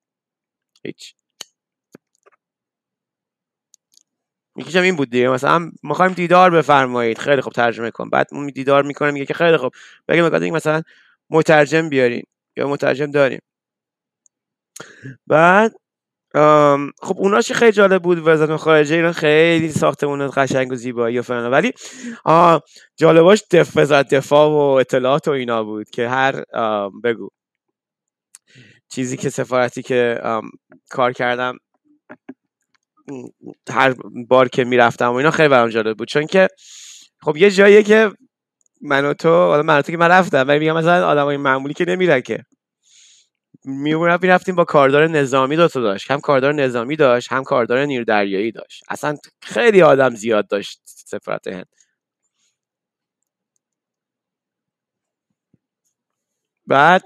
[0.85, 1.15] هیچ.
[4.57, 5.29] یکیشم این بود دیگه.
[5.29, 7.19] مثلا می‌خوایم دیدار بفرمایید.
[7.19, 8.11] خیلی خوب ترجمه کن.
[8.11, 9.73] بعد اون دیدار می‌کنه میگه که خیلی خوب.
[10.09, 10.83] بگیم میگه مثلا
[11.31, 12.23] مترجم بیارین
[12.57, 13.41] یا مترجم داریم.
[15.27, 15.75] بعد
[17.03, 21.51] خب اوناش خیلی جالب بود وزارت خارجه ایران خیلی ساختمون قشنگ و زیبایی و فلان.
[21.51, 21.73] ولی
[22.97, 26.45] جالباش دف وزارت دفاع و اطلاعات و اینا بود که هر
[27.05, 27.29] بگو.
[28.89, 30.21] چیزی که سفارتی که
[30.91, 31.59] کار کردم
[33.71, 33.95] هر
[34.29, 36.09] بار که می‌رفتم و اینا خیلی برام جالب بود.
[36.09, 36.49] چون که
[37.23, 38.11] خب یه جاییه که
[38.83, 41.85] من و تو حالا من تو که من رفتم ولی میگم مثلا آدمای معمولی که
[41.89, 42.45] نمیرن که.
[43.65, 46.11] می‌رفتیم با کاردار نظامی دو تا داشت.
[46.11, 48.85] هم کاردار نظامی داشت هم کاردار نیر دریایی داشت.
[48.89, 51.67] اصلا خیلی آدم زیاد داشت سفارت هند.
[56.67, 57.03] بعد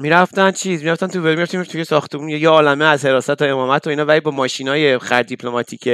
[0.00, 4.04] می‌رفتن چیز می‌رفتن تو می‌رفتیم توی ساختمون یه عالمه از حراست و امامت و اینا
[4.04, 5.88] ولی با ماشینای خر دیپلماتیک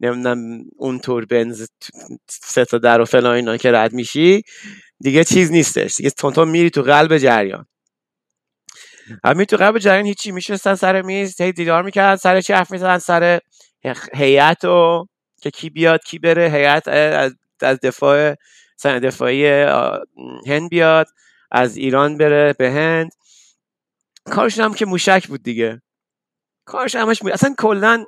[0.00, 1.68] نمی‌دونم اونطور بنز
[2.28, 4.42] سه تا در و فلان اینا که رد میشی
[5.00, 5.96] دیگه چیز نیستش.
[5.96, 7.66] دیگه تونتون میری تو قلب جریان.
[9.24, 12.98] همین تو قلب جریان هیچی میشستن سر میز هی دیدار می‌کردن سر چی حرف می‌زدن؟
[12.98, 13.40] سر
[14.14, 15.06] هیئت و
[15.42, 16.88] که کی بیاد کی بره هیئت
[17.60, 18.34] از دفاع
[18.76, 19.46] سن دفاعی
[20.46, 21.06] هند بیاد
[21.50, 23.10] از ایران بره به هند.
[24.30, 25.82] کارشون هم که موشک بود دیگه.
[26.64, 28.04] کارش همش بود اصلا کلا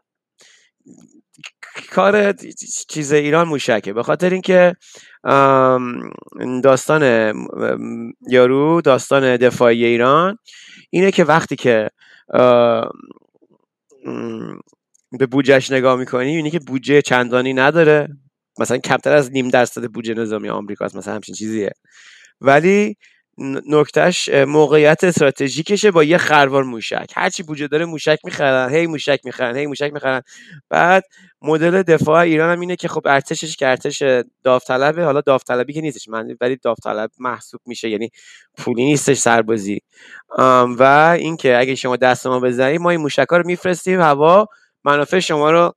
[1.91, 2.33] کار
[2.89, 3.93] چیز ایران موشکه.
[3.93, 4.75] به خاطر اینکه
[6.63, 7.35] داستان
[8.29, 10.39] یارو داستان دفاعی ایران
[10.91, 11.91] اینه که وقتی که
[15.19, 18.09] به بودجهش نگاه می‌کنی اینه که بودجه چندانی نداره.
[18.59, 21.71] مثلا کمتر از نیم درصد بودجه نظامی آمریکاست مثلا همچین چیزیه.
[22.41, 22.97] ولی
[23.67, 27.13] نکتهش موقعیت استراتژیکشه با یه خروار موشک.
[27.17, 30.23] هرچی بوجه داره موشک می‌خرن هی موشک می‌خرن هی موشک می‌خرن.
[30.71, 31.05] بعد
[31.43, 34.03] مدل دفاع ایران هم اینه که خب ارتشش که ارتش
[34.45, 38.11] داوطلبه حالا داوطلبی که نیستش من ولی داوطلب محسوب میشه یعنی
[38.59, 39.81] پولی نیستش سربازی.
[40.79, 44.47] و اینکه اگه شما دست ما بزنید ما این موشک رو میفرستیم هوا
[44.85, 45.75] منافع شما رو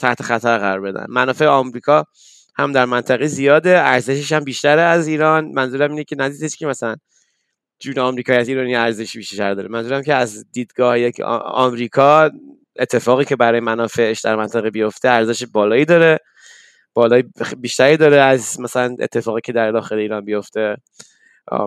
[0.00, 1.06] تحت خطر قرار بدن.
[1.08, 2.04] منافع آمریکا
[2.54, 5.44] هم در منطقه زیاده ارزشش هم بیشتره از ایران.
[5.44, 6.96] منظورم اینه که نزدیکش که مثلا
[7.80, 9.68] جون آمریکا از ایرانی ارزشی بیشتر داره.
[9.68, 12.30] منظورم که از دیدگاه یک آمریکا
[12.78, 16.18] اتفاقی که برای منافعش در منطقه بیفته ارزش بالایی داره.
[16.94, 17.24] بالای
[17.58, 20.76] بیشتری داره از مثلا اتفاقی که در داخل ایران بیفته.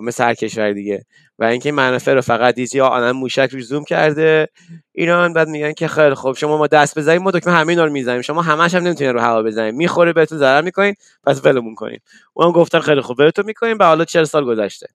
[0.02, 1.06] مثل هر کشور دیگه.
[1.40, 4.48] و اینکه منافع رو فقط دیدی آنم موشک رو زوم کرده
[4.92, 7.92] ایران بعد میگن که خیلی خب شما ما دست بزنیم ما دکمه همه اینا رو
[7.92, 8.22] می‌زنیم.
[8.22, 12.00] شما همش هم نمی‌تونین رو هوا بزنیم می‌خوره بهتون ضرر می‌کنین پس ولمون کنین.
[12.34, 14.88] اونم گفتن خیلی خوب ولتون می‌کنیم و حالا 40 سال گذشته.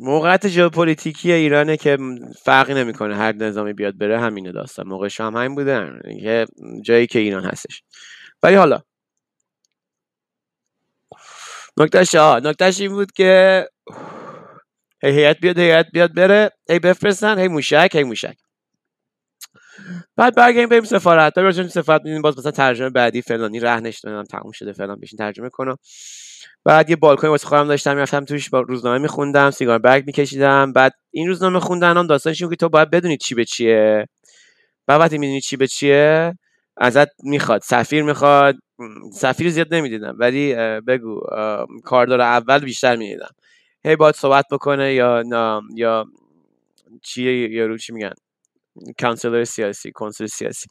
[0.00, 1.98] موقعیت ژئوپلیتیکی ایرانه که
[2.44, 4.88] فرقی نمی‌کنه هر نظامی بیاد بره همینه داستان.
[4.88, 6.46] موقع شام همین بوده یه
[6.84, 7.82] جایی که ایران هستش.
[8.42, 8.80] ولی حالا
[11.76, 13.66] نکتهش ها نکتهش این بود که
[15.02, 18.36] هی هیئت بیاد هیئت بیاد بره هی بفرستن هی موشک هی موشک.
[20.16, 21.34] بعد برگردیم بریم سفارت.
[21.34, 25.50] بریم سفارت میدیم باز مثلا ترجمه بعدی فلانی رهنش دادم تموم شده فلان بشین ترجمه
[25.50, 25.76] کنم
[26.64, 30.72] بعد یه بالکن واسه خودم داشتم می‌رفتم توش با روزنامه میخوندم سیگار برگ میکشیدم.
[30.72, 34.08] بعد این روزنامه خوندن هم داستانش که تو باید بدونی چی به چیه.
[34.86, 36.34] بعد وقتی می‌دونی چی به چیه
[36.76, 38.56] ازت می‌خواد سفیر می‌خواد.
[39.12, 41.20] سفیر زیاد نمی‌دیدم ولی بگو
[41.84, 43.30] کاردار اول بیشتر می‌دیدم.
[43.84, 46.06] هی باید صحبت بکنه یا نه یا
[47.02, 48.12] چیه یا رو چی میگن؟
[49.00, 50.68] کانسلر سیاسی کنسول سیاسی.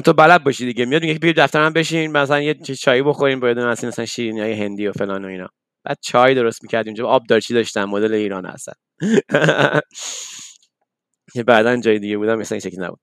[0.00, 0.84] تو بلد باشی دیگه.
[0.84, 4.52] میاد میگه بیا دفتر من بشین مثلا یه چایی بخوریم باید مثلا مثلا شیرینی های
[4.52, 5.48] هندی و فلان و اینا.
[5.84, 8.72] بعد چای درست می‌کردیم اونجا آب دارچی داشتم مدل ایران هستن
[11.32, 13.00] که بعدا جای دیگه بودم مثلا این شکلی نبود.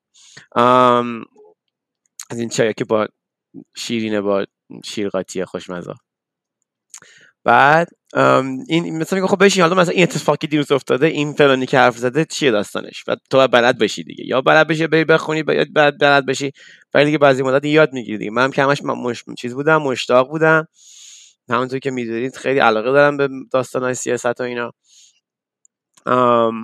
[2.30, 3.08] از این چایی که با
[3.78, 4.46] شیرینه با
[4.86, 5.94] شیرقاتی خوشمزه.
[7.46, 7.88] بعد
[8.68, 11.98] این مثلا میگه خب بشین حالا مثلا این اتفاقی دیروز افتاده این فلانی که حرف
[11.98, 14.26] زده چیه داستانش؟ و تو باید بلد بشی دیگه.
[14.28, 16.52] یا بلد بشی بری بخونی یا بلد بلد بشی
[16.94, 18.32] ولی دیگه بعضی مدت یاد می‌گیری دیگه.
[18.32, 19.24] من کمش مش...
[19.38, 20.68] چیز بودم مشتاق بودم.
[21.50, 24.72] همونطور که می‌دونید خیلی علاقه دارم به داستان سیاست و اینا.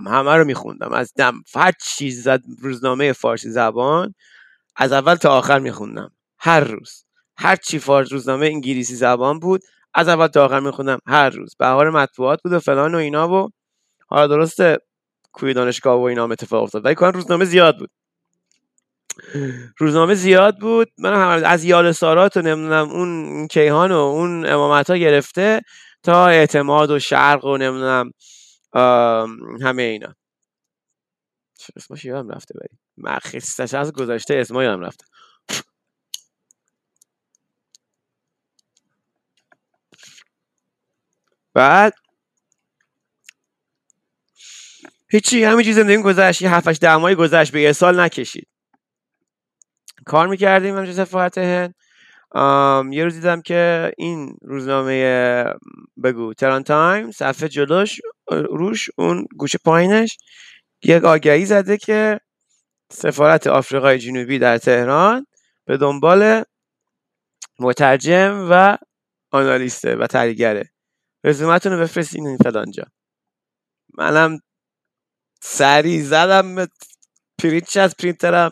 [0.07, 0.93] همه رو میخوندم.
[0.93, 4.15] از دم هر چیز زد روزنامه فارسی زبان
[4.75, 6.11] از اول تا آخر میخوندم.
[6.39, 7.05] هر روز.
[7.37, 9.61] هر چی فارسی روزنامه انگلیسی زبان بود
[9.93, 10.99] از اول تا آخر میخوندم.
[11.07, 11.55] هر روز.
[11.59, 13.49] بهار مطبوعات بود و فلان و اینا و
[14.07, 14.77] حالا درسته
[15.31, 16.85] کوی دانشگاه و اینا اتفاق افتاد.
[16.85, 17.89] ولی کار روزنامه زیاد بود.
[19.77, 20.87] روزنامه زیاد بود.
[20.97, 25.61] من هم از یال سارات و نمی‌دونم اون کیهان و اون امامت ها گرفته
[26.03, 28.11] تا اعتماد و شرق و نمی‌دونم
[29.63, 30.15] همه اینا.
[31.75, 33.19] اسمش یادم رفته بری من
[33.73, 35.05] از گذاشته اسما یادم رفته
[41.53, 41.93] بعد
[45.11, 48.47] هیچی همین زندگی گذشت یه هفتش دمایی گذشت به یه سال نکشید.
[50.05, 51.75] کار می‌کردیم همچه سفارت هند
[52.93, 55.45] یه روز دیدم که این روزنامه
[56.03, 60.17] بگو Tehran Times صفحه جلوش روش اون گوشه پایینش
[60.83, 62.19] یک آگهی زده که
[62.91, 65.25] سفارت آفریقای جنوبی در تهران
[65.65, 66.43] به دنبال
[67.59, 68.77] مترجم و
[69.31, 70.70] analyst ه و تحلیلگره
[71.23, 72.83] رزومتون رو بفرستین این فلانجا
[73.97, 74.39] منم
[75.41, 76.67] سریع زدم
[77.41, 78.51] پرینت از پرینترم.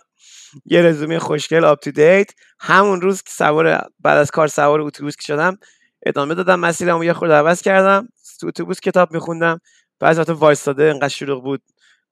[0.65, 5.15] یه رزومه خوشگل آپ تو دیت همون روز که سوار بعد از کار سوار اتوبوس
[5.15, 5.57] که شدم
[6.05, 7.03] ادامه دادم مسیرمو.
[7.03, 8.07] یه خورده عوض کردم.
[8.39, 9.59] تو اتوبوس کتاب میخوندم.
[9.99, 11.61] بعضی وقتا وایستاده انقدر شلوغ بود.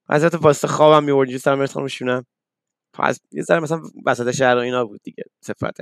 [0.08, 2.26] بعضی وقتا واسه خوابم میورد سرم رو میشونم
[2.92, 5.24] پس یه ذره مثلا وسط شهر اینا بود دیگه.
[5.40, 5.76] سفارت.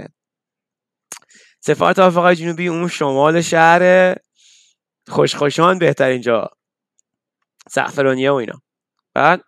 [1.60, 4.14] سفارت آفریقای جنوبی اون شمال شهر
[5.08, 6.50] خوشخوشان بهترین جا
[7.70, 8.62] زعفرانیه و اینا.
[9.14, 9.44] بعد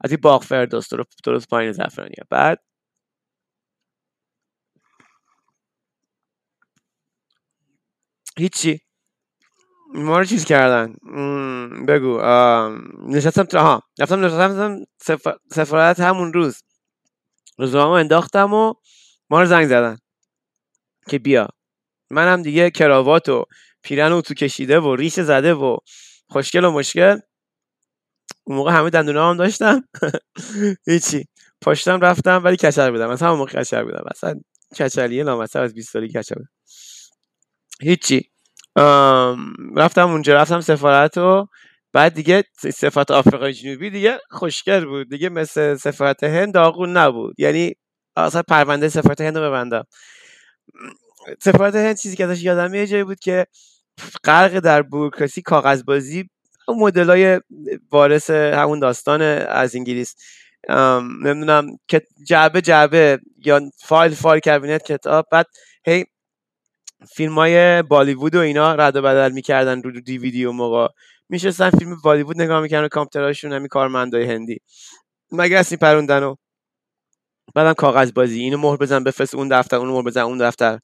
[0.00, 0.88] از این باغ فردوس
[1.24, 2.62] درست پایین زعفرانیه بعد
[8.38, 8.80] هیچی.
[9.94, 10.92] ما رو چیز کردن.
[11.88, 12.20] بگو.
[13.08, 14.84] نشستم تو ها رفتم نشستم
[15.52, 16.62] سفارت همون روز.
[17.58, 18.74] روزنامه انداختم و
[19.30, 19.98] ما رو زنگ زدن.
[21.08, 21.48] که بیا.
[22.10, 23.44] منم دیگه کراوات و
[23.86, 25.76] پیرن او تو کشیده و ریش زده و
[26.28, 27.18] خوشگل و مشکل.
[28.44, 29.84] اون موقع همه دندونه هم داشتم
[30.88, 31.24] هیچی.
[31.60, 33.10] پاشتم رفتم ولی کچل بودم.
[33.10, 34.04] مثلا اون موقع کچل بودم.
[34.10, 34.34] مثلا
[34.78, 36.48] کچلیه نامصب از 20 سالی کچل بودم.
[37.82, 38.30] هیچی.
[39.76, 40.34] رفتم اونجا.
[40.34, 41.46] رفتم سفارت و
[41.92, 42.44] بعد دیگه
[42.74, 45.10] سفارت آفریقای جنوبی دیگه خوشگل بود.
[45.10, 47.34] دیگه مثل سفارت هند داغون نبود.
[47.40, 47.74] یعنی
[48.16, 49.84] اصلا پرونده سفارت هند رو ببندم.
[51.42, 53.46] سفارت هند چیزی که ازش یادم یه جایی بود که
[54.24, 56.30] غرق در بوروکراسی کاغذبازی
[56.68, 57.40] مدل های
[57.90, 60.14] وارث همون داستان از انگلیس.
[61.22, 65.46] نمی‌دونم که جعبه جعبه یا فایل فایل کابینت کتاب بعد
[65.86, 66.04] هی
[67.14, 70.88] فیلم های بالیوود و اینا رد و بدل می‌کردن رو دیویدی و موقع.
[71.28, 74.58] میشستن فیلم بالیوود نگاه می‌کردن کامپیوترهاشون همین کارمندای هندی.
[75.32, 76.34] مگه اصلی پروندن و؟
[77.54, 80.78] بعدم کاغذ بازی اینو مهر بزن بفرست اون دفتر اونو مهر بزن اون دفتر.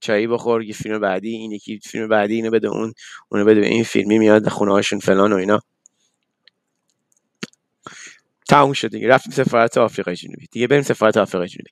[0.00, 2.94] چایی بخور یه فیلم بعدی این یکی فیلم بعدی اینو بده اون
[3.28, 5.60] اونو بده این فیلمی میاد خونه هاشون فلان و اینا.
[8.48, 9.08] تموم شد دیگه.
[9.08, 10.46] رفتیم سفارت آفریقای جنوبی.
[10.52, 11.70] دیگه بریم سفارت آفریقای جنوبی.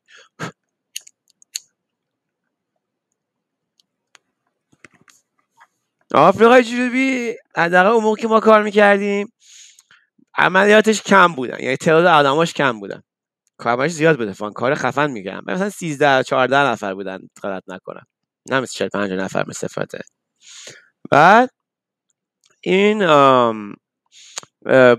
[6.14, 9.32] آفریقای جنوبی حداقل اون موقع که ما کار می‌کردیم
[10.38, 11.58] عملیاتش کم بودن.
[11.60, 13.02] یعنی تعداد آدماش کم بودن.
[13.58, 14.32] کارمش زیاد بوده.
[14.32, 18.06] فان کار خفن میگم مثلا 13 14 نفر بودن غلط نکنم.
[18.50, 20.00] نه مثل 45 نفر مثل فاته
[21.10, 21.50] بعد
[22.60, 22.98] این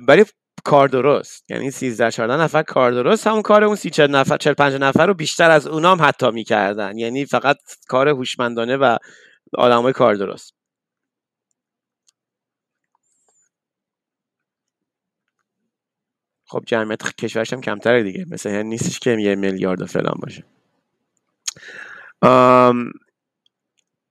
[0.07, 0.25] برای
[0.63, 1.51] کار درست.
[1.51, 3.27] یعنی 13 14 نفر کار درست.
[3.27, 6.97] همون کار اون 30 40 نفر 45 نفر رو بیشتر از اونام حتی می‌کردن.
[6.97, 7.57] یعنی فقط
[7.87, 8.97] کار هوشمندانه و
[9.53, 10.53] آدمای کار درست.
[16.49, 18.25] خب جمعیت کشورش هم کمتره دیگه.
[18.31, 20.43] مثل یعنی نیستش که یه میلیارد و فلان باشه.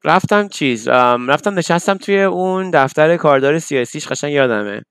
[0.07, 4.83] رفتم چیز رفتم نشستم توی اون دفتر کاردار سیاسیش قشنگ یادمه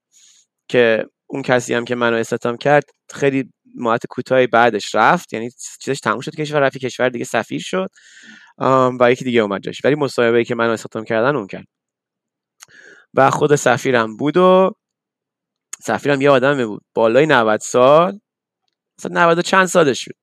[0.70, 5.50] که اون کسی هم که منو استخدام کرد خیلی مدت کوتاهی بعدش رفت یعنی
[5.82, 7.90] چیزش تموم شد کشور رفت کشور دیگه سفیر شد
[9.00, 9.82] و یکی دیگه اومد جاش.
[9.86, 11.66] ولی مصاحبه که منو استخدام کردن اون کرد.
[13.14, 14.72] و خود سفیرم بود و
[15.82, 16.84] سفیرم یه آدم بود.
[16.94, 18.20] بالای 90 سال
[19.00, 20.16] مثلا 90 چند سالش بود.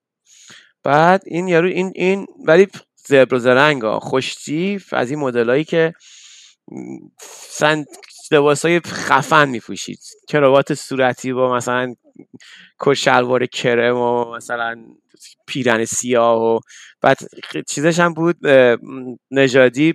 [0.85, 2.69] بعد این یارو این این ولی
[3.07, 5.95] زبر و زرنگ خوشتیف از این مدلایی که
[7.49, 7.85] سن
[8.33, 9.99] لباس های خفن میپوشید.
[10.29, 11.95] کراوات صورتی با مثلا
[12.81, 14.85] کشلوار کرم و مثلا
[15.47, 16.61] پیرن سیاه و
[17.01, 17.19] بعد
[17.69, 18.37] چیزش هم بود
[19.31, 19.95] نژادی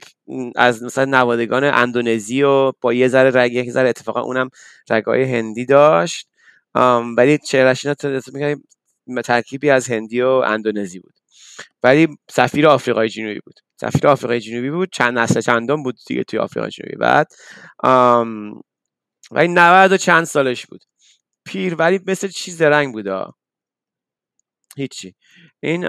[0.56, 4.50] از مثلا نوادگان اندونزی و با یه ذره رگ یک ذره اتفاقا اونم
[4.90, 6.28] رگای هندی داشت.
[7.18, 11.17] ولی چهرش اینا ترکیبی از هندی و اندونزی بود.
[11.84, 13.56] ولی سفیر آفریقای جنوبی بود.
[13.82, 14.90] سفیر آفریقای جنوبی بود.
[14.92, 16.96] چند نسل چندم بود دیگه توی آفریقای جنوبی.
[16.96, 17.28] بعد
[19.32, 20.84] ولی 90 و چند سالش بود.
[21.46, 23.34] پیر ولی مثل چیز رنگ بود
[24.78, 25.16] هیچی.
[25.60, 25.88] این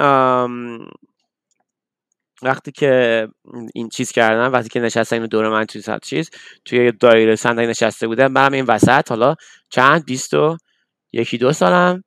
[2.42, 3.28] وقتی که
[3.74, 6.30] این چیز کردم وقتی که نشستم اینو دور من توی چیز
[6.64, 9.34] توی دایره صندلی نشسته بودم منم این وسط حالا
[9.70, 10.56] چند بیست و
[11.12, 12.04] یکی دو سالم.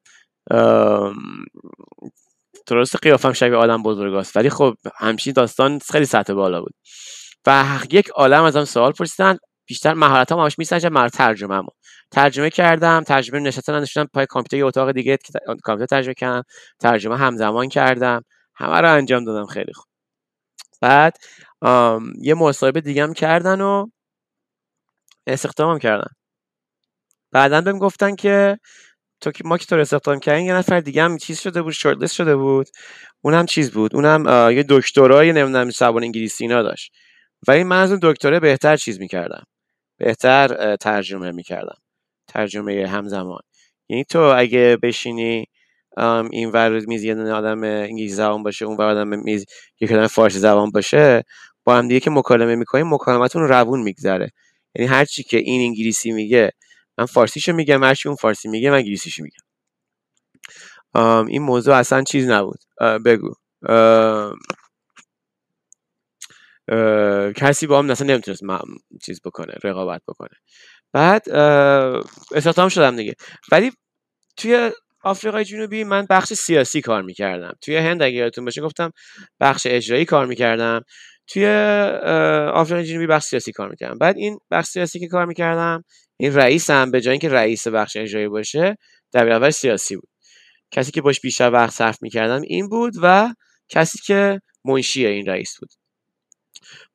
[2.72, 6.74] درست قیافم شبیه آدم بزرگاست ولی خب همچین داستان خیلی سطح بالا بود.
[7.48, 11.62] و یک عالم ازم سوال پرسیدن بیشتر مهارت هم همش میسنجم مر ترجمه
[12.12, 15.18] ترجمه کردم ترجمه نشستم نشستم پای کامپیوتر یه اتاق دیگه
[15.64, 16.44] کامپیوتر ترجمه کردم
[16.80, 18.24] ترجمه همزمان کردم.
[18.56, 19.86] همه رو انجام دادم خیلی خوب.
[20.82, 21.18] بعد
[22.22, 23.88] یه مصاحبه دیگه هم کردن و
[25.28, 26.12] استخدامم کردن.
[27.32, 28.58] بعدا بهم گفتن که
[29.22, 32.36] تو ما که تو استخدام کردیم یه نفر دیگه هم چیز شده بود شورت شده
[32.36, 32.68] بود.
[33.22, 33.96] اونم چیز بود.
[33.96, 36.94] اونم یه دکترای نمی‌دونم زبان انگلیسی اینا داشت.
[37.48, 39.44] ولی من از اون دکتره بهتر چیز می‌کردم.
[39.98, 41.78] بهتر ترجمه می‌کردم.
[42.28, 43.42] ترجمه همزمان.
[43.90, 45.46] یعنی تو اگه بشینی
[46.32, 49.46] این ور میز یه آدم انگلیسی زبان باشه اون ور آدم میز
[49.82, 51.24] یک آدم فارسی زبان باشه
[51.64, 54.32] با هم دیگه که مکالمه می‌کنیم مکالمتون روون میگذره.
[54.76, 56.52] یعنی هر چی که این انگلیسی میگه
[57.02, 59.44] من فارسیشو میگم هر اون فارسی میگه من انگلیسیشو میگم.
[61.28, 62.60] این موضوع اصلا چیز نبود.
[63.06, 63.34] بگو.
[67.36, 68.42] کسی با هم اصلا نمی‌تونست
[69.04, 70.38] چیز بکنه رقابت بکنه.
[70.94, 71.30] بعد
[72.32, 73.14] استخدام شدم دیگه.
[73.52, 73.72] ولی
[74.38, 74.72] توی
[75.04, 77.54] آفریقای جنوبی من بخش سیاسی کار می‌کردم.
[77.62, 78.92] توی هند اگه یادتون باشه گفتم
[79.40, 80.82] بخش اجرایی کار می‌کردم.
[81.28, 81.48] توی
[82.54, 83.98] آفریقای جنوبی بخش سیاسی کار می‌کردم.
[83.98, 85.84] بعد این بخش سیاسی که کار می‌کردم
[86.22, 88.78] این رئیسم به جای اینکه رئیس بخش اجرایی باشه
[89.12, 90.10] در سیاسی بود.
[90.72, 93.34] کسی که باش بیشتر وقت صرف می‌کردم این بود و
[93.70, 95.70] کسی که منشی این رئیس بود.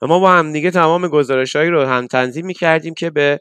[0.02, 3.40] و ما با هم دیگه تمام گزارشهایی رو هم تنظیم می‌کردیم که به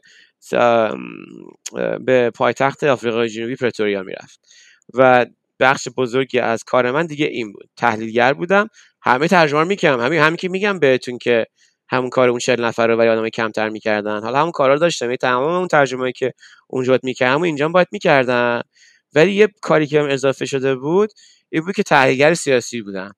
[2.04, 4.40] به پایتخت آفریقای جنوبی پرتوریا می‌رفت.
[4.94, 5.26] و
[5.60, 7.70] بخش بزرگی از کار من دیگه این بود.
[7.76, 8.68] تحلیلگر بودم.
[9.02, 10.04] همه ترجمه می‌کردم.
[10.04, 11.46] همین همین که میگم بهتون که
[11.88, 14.22] همون کار اون 40 نفر رو و آدم کمتر می‌کردن.
[14.22, 16.32] حالا همون کارا رو داشتم تمام اون ترجمه که
[16.68, 18.62] اونجا می‌کردم اینجا باید می‌کردن.
[19.14, 21.10] ولی یه کاری که هم اضافه شده بود
[21.50, 23.12] این بود که تحلیلگر سیاسی بودم.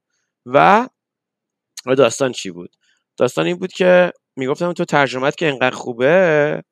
[0.46, 0.86] و
[1.98, 2.76] داستان چی بود؟
[3.16, 6.62] داستان این بود که می‌گفتم تو ترجمت که انقدر خوبه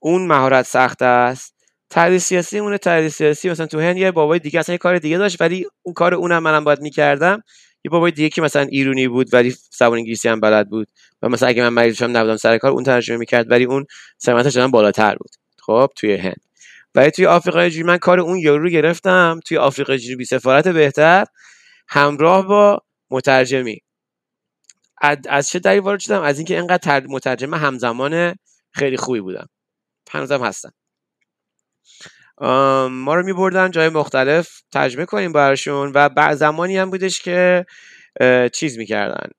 [0.00, 1.54] اون مهارت سخت است.
[1.90, 3.50] تحلیل سیاسی اون تحلیل سیاسی.
[3.50, 6.42] مثلا تو هند یه بابای دیگه اصلا یه کار دیگه داشت ولی اون کار اونم
[6.42, 7.42] منم باید می‌کردم.
[7.84, 10.88] یه بابای دیگه که مثلا ایرونی بود ولی زبان انگلیسی هم بلد بود
[11.22, 13.86] و مثلا اگه من مریض نبودم سر کار اون ترجمه می‌کرد ولی اون
[14.18, 15.30] سمتش بالاتر بود.
[15.60, 16.40] خب توی هند.
[16.94, 19.40] ولی توی آفریقای جنوبی من کار اون یارو رو گرفتم.
[19.46, 21.24] توی آفریقای جنوبی سفارت بهتر.
[21.88, 23.78] همراه با مترجمی.
[25.28, 28.34] از چه دلیل وارد شدم؟ از اینکه اینقدر مترجم همزمان
[28.70, 29.48] خیلی خوبی بودم.
[30.10, 30.72] هنوزم هستم.
[32.90, 37.66] ما رو میبردن جای مختلف ترجمه کنیم براشون و بعد زمانی هم بودش که
[38.52, 39.30] چیز می‌کردن.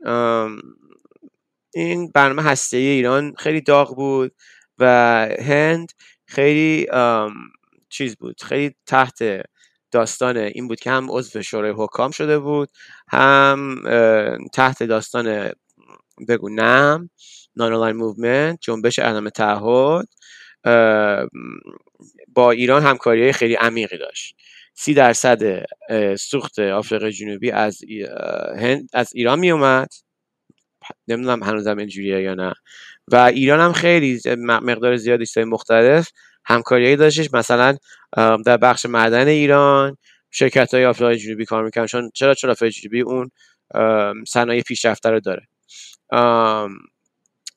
[1.74, 4.32] این برنامه هسته ایران خیلی داغ بود
[4.80, 4.86] و
[5.40, 5.92] هند
[6.26, 6.88] خیلی
[7.90, 9.24] چیز بود خیلی تحت
[9.92, 12.70] داستان این بود که هم عضو شورای حکام شده بود
[13.08, 13.82] هم
[14.54, 15.52] تحت داستان
[16.28, 17.10] بگو نم
[17.56, 20.08] نان موومنت جنبش اعلام تعهد
[22.28, 24.36] با ایران همکاری خیلی عمیقی داشت.
[24.74, 25.66] سی درصد
[26.16, 27.80] سوخت آفریقای جنوبی از
[28.58, 29.88] هند از ایران می اومد
[31.08, 32.54] نمی‌دونم هنوزم اینجوریه یا نه.
[33.08, 36.10] و ایران هم خیلی مقدار زیادی چیزای مختلف
[36.46, 37.34] همکاری داشتش.
[37.34, 37.78] مثلا
[38.46, 39.98] در بخش معدن ایران
[40.32, 43.32] شرکت های آفریقای جنوبی کار می‌کنن چون چرا؟ چون آفریقای جنوبی اون
[44.28, 45.48] صنایع پیشرفته رو داره.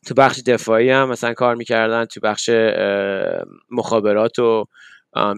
[0.07, 2.51] تو بخش دفاعی هم مثلا کار می‌کردن تو بخش
[3.71, 4.65] مخابرات و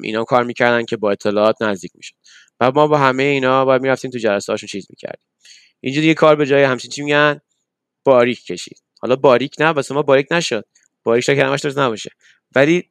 [0.02, 2.14] اینا کار می‌کردن که با اطلاعات نزدیک می‌شد.
[2.60, 5.26] و ما با همه اینا باید می‌رفتیم تو جلسه هاشون چیز می‌کردیم.
[5.80, 7.40] اینجا دیگه کار به جای همچین چی میگن؟
[8.04, 8.82] باریک کشید.
[9.00, 10.64] حالا باریک نه واسه ما باریک نشد.
[11.04, 12.10] باریک شاید کلمش درست نباشه.
[12.54, 12.90] ولی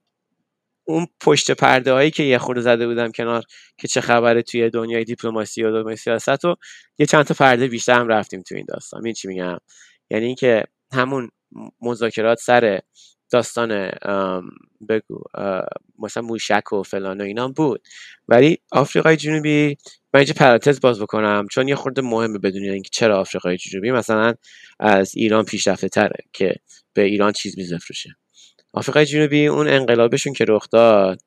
[0.83, 3.43] اون پشت پرده هایی که یه خورده زده بودم کنار
[3.77, 6.55] که چه خبره توی دنیای دیپلماسی و دنیای سیاست و
[6.99, 9.05] یه چند تا پرده بیشتر هم رفتیم تو این داستان.
[9.05, 9.57] این چی میگم؟
[10.09, 10.63] یعنی اینکه
[10.93, 11.29] همون
[11.81, 12.79] مذاکرات سر
[13.31, 13.91] داستان
[14.89, 15.23] بگو
[15.99, 17.81] مثلا موشک و فلان و اینا بود.
[18.27, 19.77] ولی آفریقای جنوبی
[20.13, 23.91] من اینجا پرانتز باز بکنم چون یه خورده مهمه بدونید اینکه چرا آفریقای جنوبی.
[23.91, 24.33] مثلا
[24.79, 26.55] از ایران پیشرفته تره که
[26.93, 28.15] به ایران چیز میزفروشه.
[28.73, 31.21] آفریقای جنوبی اون انقلابشون که رخ داد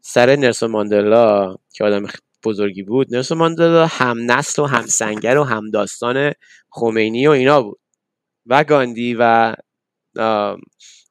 [0.00, 2.06] سر نرسون ماندلا که آدم
[2.44, 6.32] بزرگی بود نرسون ماندلا هم نسل و هم سنگر و هم داستان
[6.70, 7.78] خمینی و اینا بود.
[8.46, 9.54] و گاندی و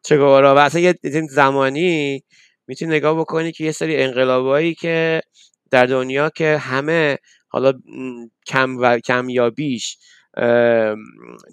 [0.04, 0.96] چگوارا و اصلا یه
[1.30, 2.24] زمانی
[2.68, 5.22] می‌تونی نگاه بکنی که یه سری انقلابایی که
[5.72, 7.18] در دنیا که همه
[7.48, 7.74] حالا
[8.48, 9.98] کم و کم یا بیش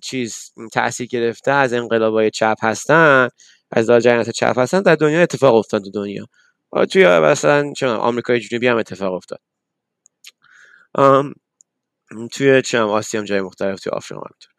[0.02, 3.28] چیز تاثیر گرفته از انقلابای چپ هستن
[3.70, 6.26] از جریانات چپ هستن در دنیا اتفاق افتاد تو دنیا.
[6.90, 9.40] توی مثلا چون آمریکای جنوبی هم اتفاق افتاد.
[12.32, 14.49] توی چه آسیا هم جای مختلف توی آفریقا هم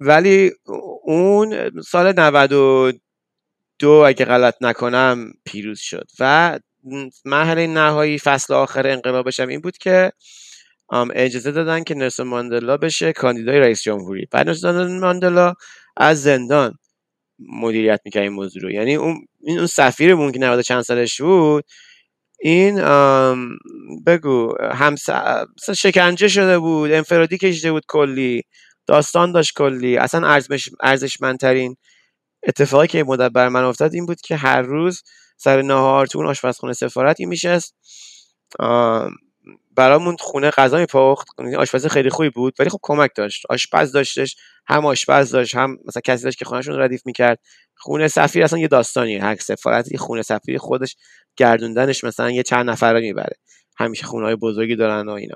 [0.00, 0.50] ولی
[1.04, 6.58] اون سال 92 اگه غلط نکنم پیروز شد و
[7.24, 10.12] مرحله نهایی فصل آخر انقلابش هم این بود که
[11.14, 14.26] اجازه دادن که نلسون ماندلا بشه کاندیدای رئیس جمهوری.
[14.30, 15.54] بعد نلسون ماندلا
[15.96, 16.78] از زندان
[17.38, 18.70] مدیریت می‌کرد این موضوع رو.
[18.70, 21.64] یعنی اون اون سفیرمون که 90 چند سالش بود
[22.40, 22.76] این
[24.06, 24.94] بگو هم
[25.76, 28.42] شکنجه شده بود انفرادی کشیده بود کلی.
[28.86, 29.96] داستان داشت کلی.
[29.96, 30.38] اصلا
[30.80, 31.76] ارزشمندترین
[32.46, 35.02] اتفاقی که مدت بر من افتاد این بود که هر روز
[35.36, 37.74] سر نهار تو اون آشپزخونه سفارت این میشست
[39.76, 41.26] برامون خونه غذا میپخت.
[41.58, 43.42] آشپز خیلی خوبی بود ولی خب کمک داشت.
[43.50, 47.38] آشپز داشتش هم آشپز داشت هم مثلا کسی داشت که خونهشون ردیف می‌کرد.
[47.76, 49.22] خونه سفیر اصلا یه داستانیه.
[49.24, 50.96] هر سفارتی خونه سفیر خودش
[51.36, 53.36] گردوندنش مثلا یه چند نفر می‌بره.
[53.78, 55.34] همیشه خونه های بزرگی دارن و اینا.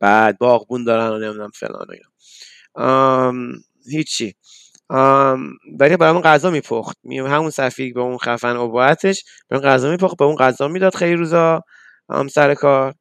[0.00, 3.32] بعد باغبون دارن و نمی‌دونم فلان و اینا.
[3.90, 4.34] هیچی.
[5.78, 6.96] ولی برامون غذا میپخت.
[7.06, 11.14] همون سفیر به اون خفن عباعتش به اون غذا میپخت به اون غذا می‌داد خیلی
[11.14, 11.64] روزا
[12.30, 12.94] سر کار.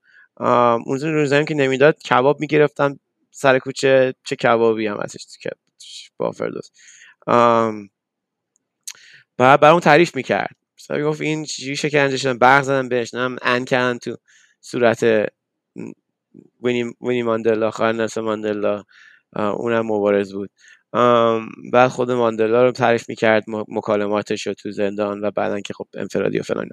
[0.86, 3.00] اون روزایی که نمی‌داد کباب می‌گرفتم
[3.32, 5.50] سر کوچه چه کبابی هم ازش که
[6.18, 6.70] با فردوس
[9.38, 10.56] بعد برام تعریف می‌کرد.
[10.80, 14.18] مثلا گفت این چیزی شکنجه شدن برق زدن بهش نم ان کردن تو
[14.62, 15.28] صورت
[16.64, 18.84] وینی, وینی ماندلا خواهر ماندلا
[19.36, 20.50] اونم مبارز بود.
[21.74, 26.40] بعد خود ماندلا رو تعریف می‌کرد مکالماتش رو تو زندان و بعدا که خب انفرادی
[26.40, 26.70] و فلان.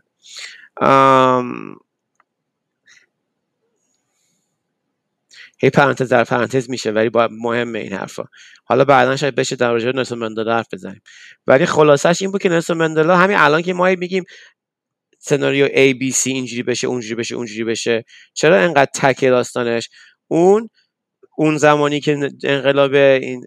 [5.59, 8.25] هی پرانتز در پرانتز میشه ولی با مهمه این حرفا.
[8.65, 11.03] حالا بعدا شاید بشه در رابطه نلسون مندلا حرف بزنیم.
[11.47, 14.25] ولی خلاصش این بود که نلسون مندلا همین الان که ما میگیم
[15.27, 18.05] سناریو A B C اینجوری بشه اونجوری بشه اونجوری بشه.
[18.35, 19.89] چرا انقدر تک داستانش؟
[20.29, 20.69] اون
[21.39, 23.47] اون زمانی که انقلاب این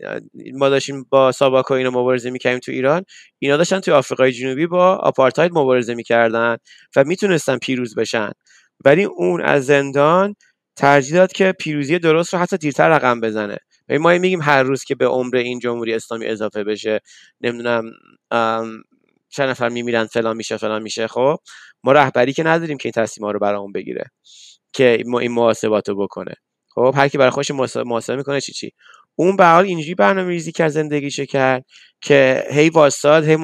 [0.53, 3.03] ما داشتیم با ساباکا اینو مبارزه می‌کردیم تو ایران
[3.39, 6.57] اینا داشتن تو آفریقای جنوبی با آپارتاید مبارزه می‌کردن
[6.95, 8.31] و می‌تونستن پیروز بشن.
[8.85, 10.35] ولی اون از زندان
[10.75, 13.57] ترجیح داد که پیروزی درست رو حتی دیرتر رقم بزنه.
[13.89, 16.99] ما میگیم هر روز که به عمر این جمهوری اسلامی اضافه بشه
[17.41, 17.83] نمی‌دونم
[19.37, 21.37] چند نفر میمیرن فلان میشه فلان میشه خب؟
[21.83, 24.11] ما رهبری که نداریم که این تصمیم رو برامون بگیره
[24.73, 26.33] که این محاسبات رو بکنه.
[26.69, 28.71] خب؟ هر کی برای خودش محاسبه می‌کنه چی چی؟
[29.15, 31.65] اون به حال اینجوری برنامه ریزی کرد زندگیشه کرد
[32.01, 33.37] که هی واساد هی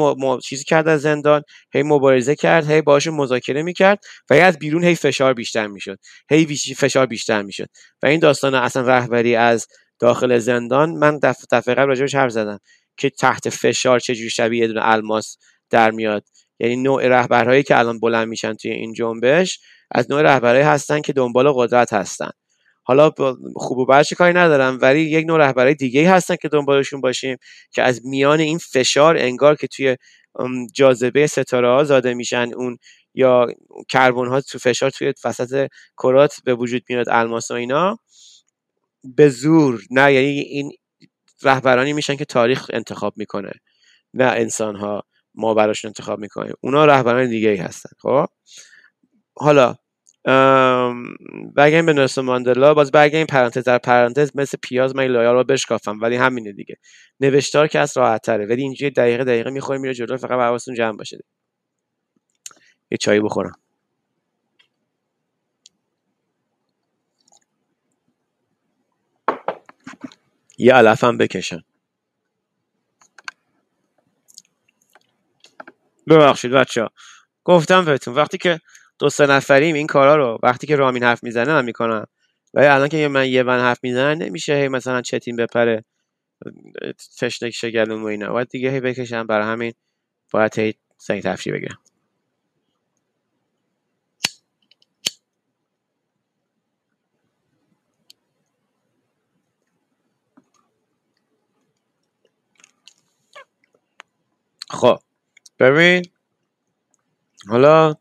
[0.43, 1.41] چیزی کرد از زندان
[1.73, 5.97] هی مبارزه کرد هی باهاش مذاکره می‌کرد و از بیرون هی فشار بیشتر می‌شد.
[6.29, 7.67] هی فشار بیشتر می‌شد.
[8.03, 9.67] و این داستان اصلا رهبری از
[9.99, 12.59] داخل زندان من دفعه دف قبل راجبش حرف زدم
[12.97, 15.37] که تحت فشار چجوری شبیه یه دونه الماس
[15.73, 16.23] در میاد.
[16.59, 19.59] یعنی نوع رهبرهایی که الان بلند میشن توی این جنبش
[19.91, 22.29] از نوع رهبرهایی هستن که دنبال قدرت هستن.
[22.83, 23.11] حالا
[23.55, 27.37] خوب و بدش کاری ندارم ولی یک نوع رهبرای دیگه هستن که دنبالشون باشیم
[27.71, 29.97] که از میان این فشار انگار که توی
[30.73, 32.49] جاذبه ستاره ها زاده میشن.
[32.55, 32.77] اون
[33.13, 33.47] یا
[33.89, 35.67] کربن ها تو فشار توی وسط
[35.97, 37.97] کرات به وجود میاد الماس و اینا.
[39.03, 40.71] به زور نه یعنی این
[41.43, 43.51] رهبرانی میشن که تاریخ انتخاب می‌کنه
[44.13, 45.03] نه انسان ها
[45.35, 46.53] ما براشون انتخاب می‌کنیم.
[46.61, 48.25] اونا رهبران دیگه ای هستن خب؟
[49.35, 49.75] حالا
[51.55, 52.73] برگردیم به نلسون ماندلا.
[52.73, 54.31] باز برگردیم پرانتز در پرانتز.
[54.35, 56.75] مثل پیاز من لایا رو بشکافم ولی همینه دیگه.
[57.19, 60.97] نوشتار که از راحت تره ولی اینجوری دقیقه دقیقه می‌خوری میره جلو فقط حواستون جمع
[60.97, 61.17] باشه.
[62.91, 63.53] یه چایی بخورم.
[70.57, 71.61] یه علفم بکشن
[76.09, 76.89] ببخشید بچه ها.
[77.45, 78.59] گفتم بهتون وقتی که
[78.99, 82.05] دو سه نفریم این کارا رو وقتی که رامین حرف می‌زنه من می‌کنم.
[82.53, 85.85] ولی الان که من یه من حرف می‌زنم نمیشه هی مثلا چتین بپره
[87.19, 88.33] تشنک شگلون و اینا.
[88.33, 89.73] باید دیگه هی بکشم برای همین
[90.33, 91.79] باید هی سنگ تفشی بگیرم.
[104.69, 104.99] خب.
[105.63, 106.05] ببین
[107.49, 107.95] حالا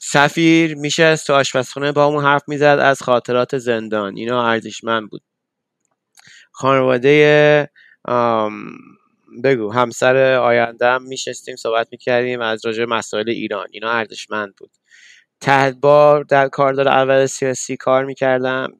[0.00, 4.16] سفیر میشه تو آشپزخونه با همون حرف می‌زد از خاطرات زندان.
[4.16, 5.22] اینا ارزشمند بود.
[6.52, 7.70] خانواده
[9.44, 13.66] بگو همسر آیندهم میشستیم صحبت می‌کردیم از راجع مسائل ایران.
[13.70, 14.70] اینا ارزشمند بود.
[15.40, 18.72] تحت بار در کاردار اول سیاسی کار می‌کردم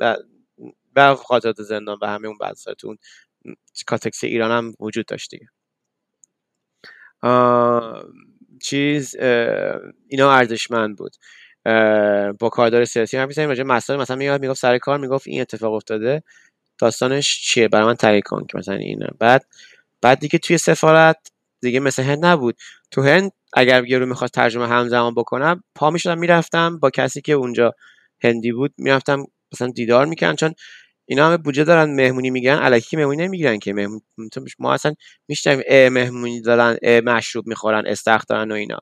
[0.96, 2.98] و خاطرات زندان و همه اون بحثاتون
[3.86, 5.46] کاتکس ایران هم وجود داشت دیگه.
[8.60, 9.16] چیز
[10.08, 11.16] اینا ارزشمند بود.
[12.38, 15.72] با کاردار سیاسی هم می‌زنیم راجع مسائل مثلا میاد می‌گفت سر کار می‌گفت این اتفاق
[15.72, 16.22] افتاده
[16.78, 19.08] داستانش چیه؟ برای من تحقیق کن که مثلا اینه.
[19.18, 19.46] بعد
[20.02, 21.16] بعد دیگه توی سفارت
[21.60, 22.56] دیگه مثل هند نبود.
[22.90, 27.32] تو هند اگر یه رو می‌خواد ترجمه همزمان بکنم پا می‌شدم می‌رفتم با کسی که
[27.32, 27.74] اونجا
[28.24, 30.54] هندی بود می‌رفتم مثلا دیدار می‌کنن چون
[31.06, 34.00] اینا همه بودجه دارن مهمونی میگن الکی مهمونی نمی‌گیرن که مهمون
[34.58, 34.94] ما اصلا
[35.28, 38.78] میشنیم مهمونی دارن مشروب می‌خورن استخ دارن و اینا.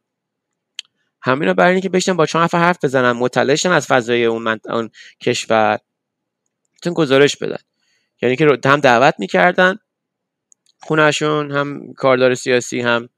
[1.22, 4.60] همینا برای اینکه بشتن با چند نفر حرف بزنن مطلعشن از فضای اون, من...
[4.64, 4.90] اون
[5.20, 5.78] کشور.
[6.82, 7.58] تون گزارش بدن.
[8.22, 9.76] یعنی که هم دعوت می‌کردن
[10.82, 13.08] خونشون هم کاردار سیاسی هم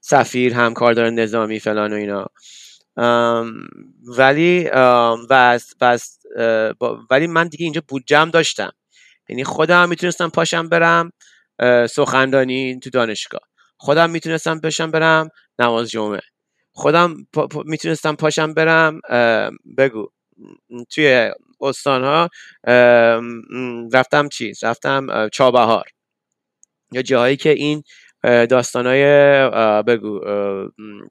[0.00, 2.26] سفیر هم کاردار نظامی فلان و اینا.
[4.16, 4.70] ولی
[7.10, 8.72] ولی من دیگه اینجا بودجم داشتم.
[9.28, 11.10] یعنی خودم می‌تونستم پاشم برم
[11.90, 13.40] سخندانی تو دانشگاه.
[13.76, 15.28] خودم می‌تونستم پاشم برم
[15.58, 16.20] نماز جمعه.
[16.72, 17.16] خودم
[17.64, 19.00] می‌تونستم پاشم برم
[19.78, 20.08] بگو.
[20.90, 21.30] توی
[21.60, 22.28] استان ها
[23.92, 25.84] رفتم چیز رفتم چابهار.
[26.92, 27.82] یا جاهایی که این
[28.24, 29.04] داستانای
[29.82, 30.20] بگو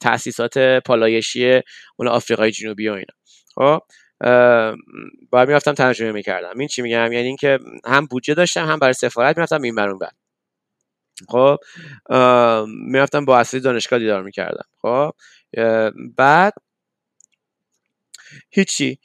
[0.01, 1.61] تاسیسات پالایشی
[1.95, 3.14] اون آفریقای جنوبی و اینا.
[3.55, 3.80] خب
[5.30, 6.59] باید می‌رفتم ترجمه می‌کردم.
[6.59, 10.16] این چی میگم؟ یعنی اینکه هم بودجه داشتم هم برای سفارت می‌رفتم این برون بعد
[11.30, 11.57] خب
[12.68, 14.66] می‌رفتم با اصلی دانشگاه دیدار می‌کردم.
[14.82, 15.11] خب
[16.18, 16.53] بعد
[18.49, 18.99] هیچی.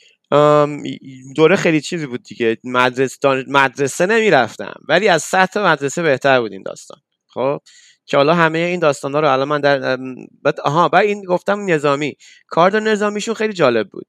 [1.36, 2.59] دوره خیلی چیزی بود دیگه.
[2.64, 7.00] مدرسه, مدرسه نمی‌رفتم ولی از سطح مدرسه بهتر بود این داستان.
[7.26, 7.61] خب
[8.09, 9.98] که حالا همه این داستان ها رو الان من در
[10.42, 12.16] بعد آها بعد این گفتم نظامی.
[12.46, 14.06] کار نظامیشون خیلی جالب بود.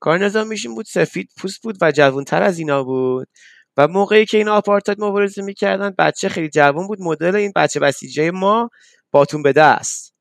[0.00, 3.28] کار نظامیشون بود سفید پوست بود و جوانتر از اینا بود.
[3.76, 7.00] و موقعی که این آپارتاید مبارزه می‌کردن بچه خیلی جوان بود.
[7.00, 8.70] مدل این بچه بسیجه ما
[9.10, 10.14] باتون به دست.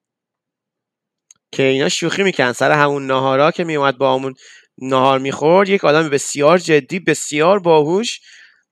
[1.51, 4.33] که اینا شوخی میکن سر همون نهارا که میومد با همون
[4.77, 8.21] نهار می‌خورد یک آدم بسیار جدی بسیار باهوش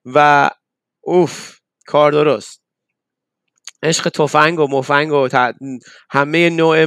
[0.05, 0.49] و
[1.01, 2.59] اوف کار درست.
[3.84, 5.30] عشق تفنگ و مفنگ و
[6.12, 6.86] همه نوع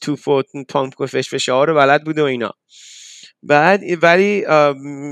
[0.00, 2.50] توپ و پامپ و فشار رو بلد بود و اینا.
[3.42, 4.44] بعد ولی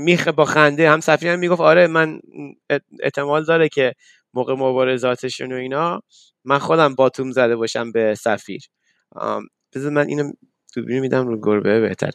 [0.05, 2.19] میخ با خنده هم سفیر هم می‌گفت آره من
[3.03, 3.93] احتمال داره که
[4.33, 6.01] موقع مبارزاتشون و اینا
[6.45, 8.61] من خودم باتوم زده باشم به سفیر
[9.75, 10.31] بذار من اینو
[10.75, 12.11] دوربین میدم رو گربه بهتر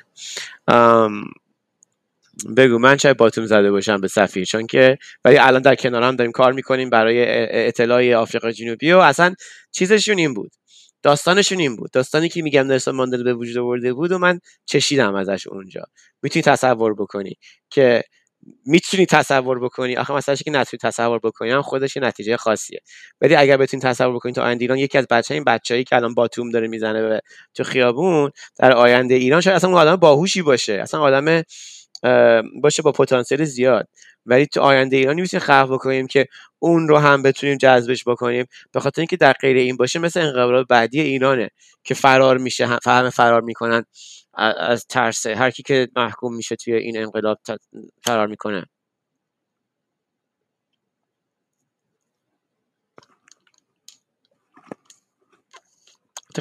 [2.57, 6.32] بگو من چه باتوم زده باشم به سفیر چون که ولی الان در کنارم داریم
[6.32, 7.24] کار می‌کنیم برای
[7.66, 9.35] اطلاع آفریقا جنوبی و اصلا
[9.72, 10.53] چیزشون این بود.
[11.03, 11.91] داستانشون این بود.
[11.93, 15.82] داستانی که میگم نلسون ماندلا به وجود آورده بود و من چشیدم ازش اونجا.
[16.22, 17.35] می‌تونی تصور بکنی
[17.70, 18.03] که
[18.66, 19.97] می‌تونی تصور بکنی.
[19.97, 21.51] آخه مثلا که نتونی تصور بکنی.
[21.51, 22.80] هم خودش نتیجه خاصیه.
[23.20, 26.14] ولی اگر بتونی تصور بکنی تو آینده ایران یکی از بچه این بچه‌ای که الان
[26.14, 27.20] باتوم داره می‌زنه به
[27.55, 30.72] تو خیابون در آینده ایران شاید اصلا اون آدم باهوشی باشه.
[30.72, 31.43] اصلا آدم
[32.63, 33.89] باشه با پتانسیل زیاد.
[34.27, 36.27] ولی تو آینده ایران می‌تونیم خلق بکنیم که
[36.59, 38.47] اون رو هم بتونیم جذبش بکنیم.
[38.73, 41.51] به خاطر اینکه در غیر این باشه مثل انقلاب بعدی ایرانه
[41.85, 43.85] که فرار میشه همه فرار می‌کنن
[44.35, 47.39] از ترسه هر کی که محکوم میشه توی این انقلاب
[48.03, 48.65] فرار می‌کنه.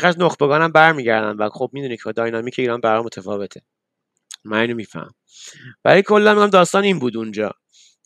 [0.01, 3.61] از نخبگان هم برمیگردن و خب می‌دونی که داینامیک ایران برای متفاوته.
[4.45, 5.11] من اینو میفهم.
[5.85, 7.51] ولی کلا میگم داستان این بود اونجا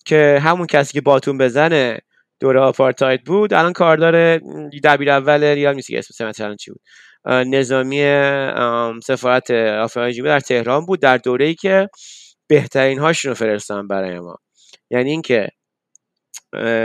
[0.05, 1.99] که همون کسی که باتون بزنه
[2.39, 4.37] دوره آپارتاید بود الان کاردار
[4.83, 6.81] دبیر اول ریال میسی که اسم چی بود؟
[7.25, 8.03] نظامی
[9.03, 11.89] سفارت آفریقای در تهران بود در دوره ای که
[12.47, 14.35] بهترین هاشون رو فرستان برای ما.
[14.89, 15.47] یعنی اینکه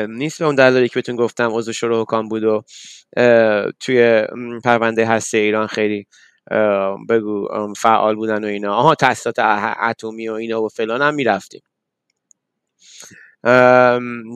[0.09, 2.63] نیست به اون دلالی که بهتون گفتم عضو شورای حکام بود و
[3.81, 4.23] توی
[4.65, 6.07] پرونده هسته ایران خیلی
[7.09, 8.75] بگو فعال بودن و اینا.
[8.75, 11.61] آها تاسیسات اتمی و اینا و فلان هم می‌رفتیم.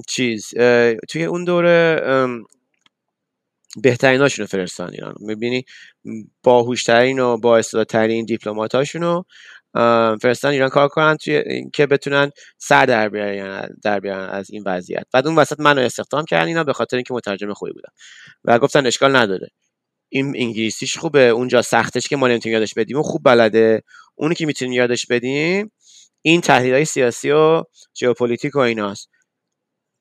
[0.09, 0.49] چیز
[1.09, 2.03] توی اون دوره
[3.83, 5.15] بهترین هاشون رو فرستان ایران.
[5.21, 5.65] می‌بینی
[6.43, 9.25] باهوشترین و با ترین دیپلمات رو
[10.23, 10.69] فرستان ایران.
[10.69, 15.07] کار کنن توی که بتونن سر در بیارن در بیارن از این وضعیت.
[15.13, 17.93] بعد اون وسط منو استخدام کردن اینا به خاطر اینکه مترجم خوبی بودم.
[18.45, 19.49] و گفتن اشکال نداره.
[20.09, 21.23] این انگلیسیش خوبه.
[21.23, 23.83] اونجا سختش که ما نمی‌تونیم یادش بدیم و خوب بلده.
[24.15, 25.73] اونی که می‌تونیم یادش بدیم
[26.23, 27.63] این تحلیل سیاسی و
[28.01, 29.11] ژئوپلیتیک و ایناست.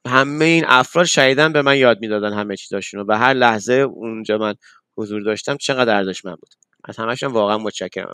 [0.08, 3.06] همه این افراد شدیداً به من یاد می‌دادن همه چیزاشونو.
[3.08, 4.56] و هر لحظه اونجا من
[4.98, 6.54] حضور داشتم چقدر ارزشمند بود.
[6.84, 8.14] از همشون واقعا متشکرم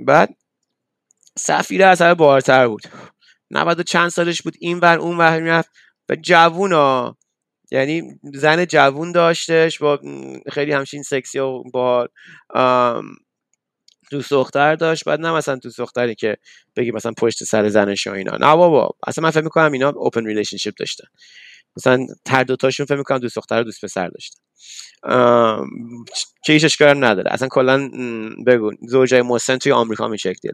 [0.00, 0.36] بعد
[1.38, 2.82] سفیر از همه باحال‌تر بود.
[3.50, 4.54] 90 چند سالش بود.
[4.60, 5.70] این ور اون ور می‌رفت.
[6.08, 7.16] و جوونا
[7.70, 10.00] یعنی زن جوون داشتش با
[10.52, 12.08] خیلی همچین سکسی و با
[14.10, 15.04] دوست دختر داشت.
[15.04, 16.36] بعد نه مثلا دوست دختری که
[16.76, 18.36] بگی مثلا پشت سر زنش و اینا.
[18.36, 21.04] نه بابا اصلا من فکر می‌کنم اینا open relationship داشتن.
[21.76, 24.38] مثلا هر دوتاشون فکر می‌کنم دوست دختر و دوست پسر داشتن.
[26.44, 27.32] که هیچی نداره.
[27.32, 27.90] اصلا کلا
[28.46, 30.48] بگو زوجای مسن توی آمریکا به شکل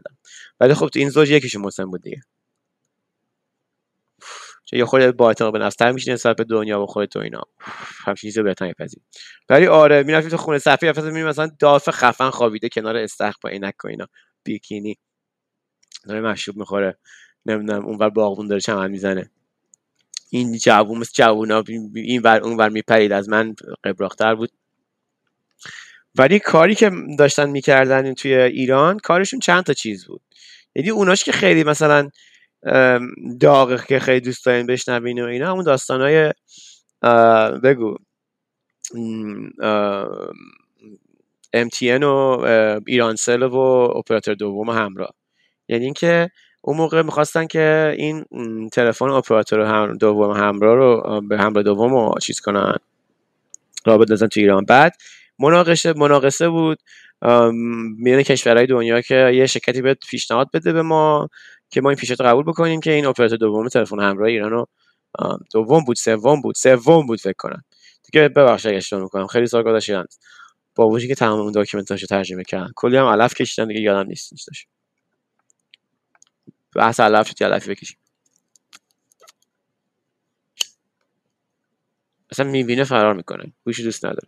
[0.59, 2.21] ولی خب تو این زوج یکیشون مسن بود دیگه.
[4.71, 7.41] یه خود با اعتماد به نفس میشه نسبت به دنیا و خودت تو اینا.
[8.05, 8.99] همچین چیزو بهتر میپذیر
[9.49, 13.49] ولی آره می‌رفتی تو خونه صفی افسر می‌بینی مثلا داف خفن خوابیده کنار استخ با
[13.49, 14.07] عینک و اینا.
[14.43, 14.97] بیکینی.
[16.07, 16.97] داره مشروب می‌خوره.
[17.45, 19.31] نمی‌دونم اونور باغبون داره چمن می‌زنه.
[20.29, 21.63] این جوون مثل جوونا
[21.95, 23.11] این ور اون ور میپرید.
[23.11, 24.51] از من قبراختر بود.
[26.15, 30.21] ولی کاری که داشتن می‌کردن توی ایران کارشون چند تا چیز بود.
[30.75, 32.09] یعنی اوناش که خیلی مثلا
[33.39, 36.33] داغ که خیلی دوست دارین بشنوین و اینا همون داستانهای
[37.63, 37.95] بگو.
[41.55, 42.45] MTN و
[42.87, 43.55] ایرانسل و
[43.97, 45.13] اپراتور دوم همراه.
[45.67, 46.29] یعنی اینکه
[46.61, 48.25] اون موقع می‌خواستن که این
[48.69, 52.75] تلفن اپراتور هم دوم همراه رو به همراه دوم رو چیز کنن.
[53.85, 54.65] رابط نزن تو ایران.
[54.65, 54.93] بعد
[55.39, 56.79] مناقشه مناقصه بود.
[57.97, 61.29] میان کشورهای دنیا که یه شرکتی به پیشنهاد بده به ما.
[61.69, 64.67] که ما این پیشنهاد قبول بکنیم که این اپراتور دوم تلفن همراه ایران رو
[65.53, 67.63] دوم بود سوم بود سوم بود فکر کنم.
[68.03, 70.03] دیگه ببخشید اگه اشتباه می‌کنم خیلی سال گذشته
[70.75, 72.71] با وجودی که تمام اون داکیومنتاشو ترجمه کردن.
[72.75, 74.67] کلی هم علف کشیدن دیگه یادم نیست نیستش.
[76.75, 77.97] بحث علف شد علفی بکشیم.
[82.31, 83.53] اصلا می‌بینه فرار می‌کنه.
[83.65, 84.27] گوشی دوست نداره.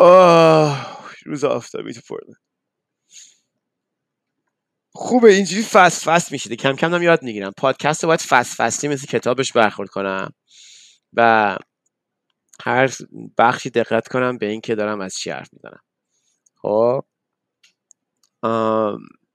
[0.00, 2.36] آه روز آفتابی تو پورتلند
[4.94, 7.52] خوبه اینجوری فست فست میشیده کم کم دارم یاد می‌گیرم.
[7.58, 10.30] پادکست رو باید فست فستی مثل کتابش برخورد کنم
[11.14, 11.56] و
[12.64, 12.90] هر
[13.38, 15.80] بخشی دقت کنم به اینکه دارم از چی حرف می‌زنم.
[16.62, 17.02] خب؟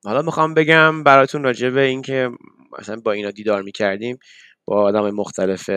[0.06, 2.32] حالا می‌خوام بگم براتون راجع به اینکه
[2.80, 4.20] مثلا با اینا دیدار می‌کردیم
[4.66, 5.70] با آدم مختلف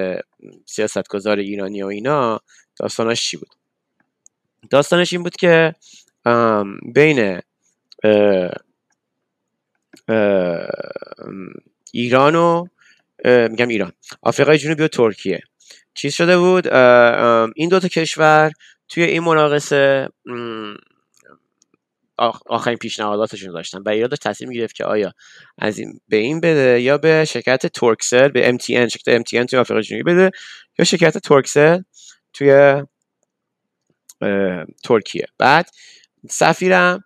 [0.67, 2.41] سیاستگزار ایرانی و اینا
[2.81, 3.56] داستانش چی بود؟
[4.71, 5.75] داستانش این بود که
[6.95, 7.41] بین
[11.93, 12.67] ایران و
[13.25, 13.93] میگم ایران
[14.23, 15.41] آفریقای جنوبی و ترکیه.
[15.95, 16.75] چیز شده بود؟
[17.57, 18.53] این دوتا کشور
[18.89, 20.09] توی این مناقصه
[22.47, 25.13] آخرین پیشنهاداتشون داشتن و ایران داشت تصمیم گرفت که آیا
[25.59, 29.83] از این به این بده یا به شرکت تورکسل به MTN شرکت MTN توی آفریقای
[29.83, 30.31] جنوبی بده
[30.79, 31.83] یا شرکت تورکسل
[32.33, 32.83] توی
[34.85, 35.27] ترکیه.
[35.39, 35.71] بعد
[36.31, 37.05] سفیرم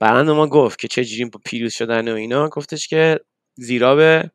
[0.00, 2.48] برند ما گفت که چه جوری پیروز شدن و اینا.
[2.48, 3.20] گفتش که
[3.54, 4.30] زیرا به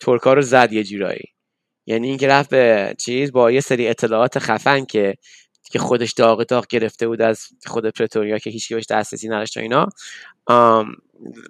[0.00, 1.24] ترکا رو زد یه جورایی.
[1.86, 5.14] یعنی اینکه رفت به چیز با یه سری اطلاعات خفن که
[5.70, 9.60] که خودش داغ داغ گرفته بود از خود پرتوریا که هیچ بهش دسترسی نداشت و
[9.60, 9.88] اینا.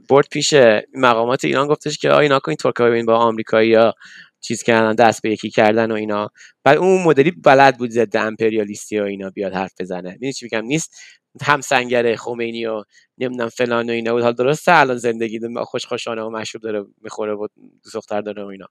[0.09, 0.55] برد پیش
[0.95, 1.67] مقامات ایران.
[1.67, 3.95] گفتش که آ اینا این ترکا ببین با آمریکایی یا
[4.41, 6.29] چیز کردن دست به یکی کردن و اینا.
[6.65, 10.11] بعد اون مدلی بلد بود ضد امپریالیستی و اینا بیاد حرف بزنه.
[10.11, 10.95] می‌دونی چی میگم؟ نیست
[11.43, 12.85] هم سنگر خمینی و
[13.19, 14.23] نمی‌دونم فلان و اینا بود.
[14.23, 17.47] حال درسته الان زندگی خوشخوشانه و مشروب داره می‌خوره و
[17.95, 18.67] دختر داره و اینا.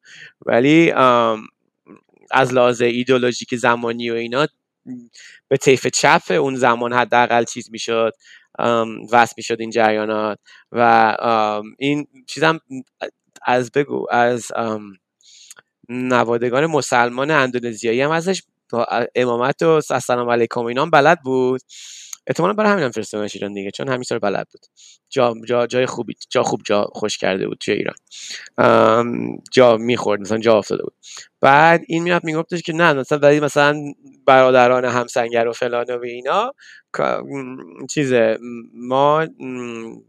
[0.45, 0.91] ولی
[2.31, 4.47] از لحاظ ایدولوژیک زمانی و اینا
[5.47, 8.13] به طیف چپ اون زمان حداقل چیز می‌شد
[9.11, 10.39] وصل می‌شد این جریانات.
[10.71, 11.15] و
[11.77, 12.59] این چیزم
[13.45, 14.51] از بگو از
[15.89, 18.43] نوادگان مسلمان اندونزیایی هم ازش
[19.15, 21.61] امامت و السلام علیکم اینا بلد بود.
[22.27, 24.65] احتمالا برای همین هم فرستادنش ایران دیگه چون همین سال بلد بود.
[25.09, 27.95] جا, جا جای خوبی جا خوب جا خوش کرده بود توی ایران.
[29.51, 30.93] جا می‌خورد مثلا جا افتاده بود.
[31.41, 33.83] بعد این میاد میگفتش که نه مثلا ولی مثلا
[34.29, 36.53] برادران همسنگر و فلان و اینا.
[37.89, 38.13] چیز
[38.73, 39.27] ما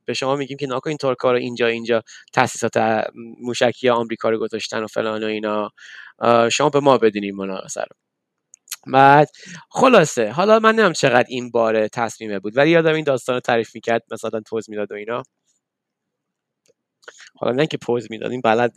[0.05, 2.03] به شما میگیم که ناکن این ترکا رو اینجا اینجا
[2.33, 3.05] تاسیسات
[3.41, 5.71] موشکی آمریکا رو گذاشتن و فلان و اینا.
[6.51, 7.97] شما به ما بدینیم مناقصه رو.
[8.93, 9.29] بعد
[9.71, 13.75] خلاصه حالا من نمیم چقدر این بار تصمیمه بود ولی یادم این داستان رو تعریف
[13.75, 15.23] می‌کرد مثلا پوز می‌داد و اینا.
[17.37, 18.73] حالا نه که پوز می‌داد این بلد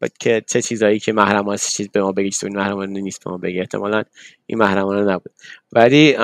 [0.00, 3.38] بود که چه چیزایی که محرم چیز به ما بگی چیز محرمانه نیست به ما
[3.38, 4.02] بگی احتمالا
[4.46, 5.32] این محرمانه نبود.
[5.72, 6.16] ولی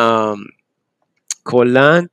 [1.45, 2.09] کلا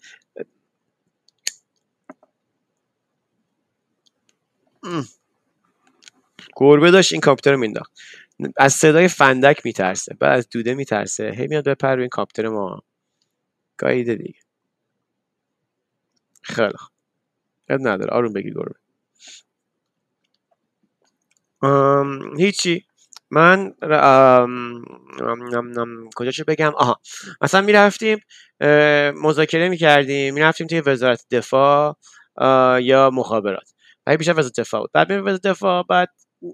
[6.55, 7.91] گربه داشت این کامپیوتر رو مینداخت
[8.57, 12.81] از صدای فندک میترسه بعد از دوده میترسه هی میاد بپر روی این کاپتر ما.
[13.77, 14.39] گاییده دیگه.
[16.43, 16.91] خیلی خوب.
[17.69, 18.11] نداره.
[18.11, 18.75] آروم بگی گربه.
[22.37, 22.85] هیچی.
[23.31, 23.73] من
[26.15, 26.99] کجا چه بگم؟ آها.
[27.41, 28.19] مثلا می‌رفتیم
[29.15, 31.97] مذاکره می‌کردیم می‌رفتیم توی وزارت دفاع
[32.81, 33.69] یا مخابرات.
[34.05, 34.89] بعد بیشتر وزارت دفاع بود.
[34.93, 36.09] بعد میریم وزارت دفاع بعد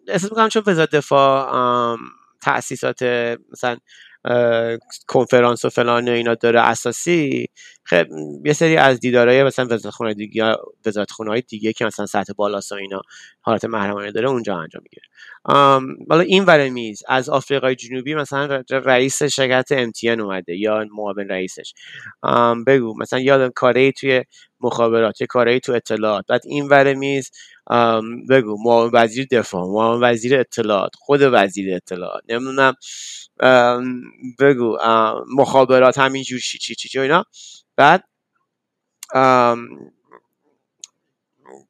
[0.08, 1.98] احساس می‌کنم چون وزارت دفاع
[2.42, 3.04] تاسیسات
[3.52, 3.78] مثلا
[5.08, 7.48] کنفرانس و فلان و اینا داره اساسی
[7.84, 8.06] خب
[8.46, 10.56] یه سری از دیدارهای مثلا وزارت خونه دیگه
[10.86, 13.02] وزارت خونه های دیگه که مثلا سطح بالاست و اینا
[13.42, 15.08] حالت محرمانه داره اونجا انجام می‌گیره.
[16.10, 21.74] حالا این ور میز از آفریقای جنوبی مثلا رئیس شرکت امتیان اومده یا معاون رئیسش.
[22.68, 24.24] بگو مثلا یادم کاری توی
[24.62, 26.26] مخابرات یه کاری تو اطلاعات.
[26.28, 27.32] بعد این ور میز
[28.30, 32.24] بگو معاون وزیر دفاع معاون وزیر اطلاعات خود وزیر اطلاعات.
[32.30, 32.74] نمی‌دونم
[34.40, 34.78] بگو
[35.36, 37.26] مخابرات همینجور چی چی چی اینا.
[37.76, 38.04] بعد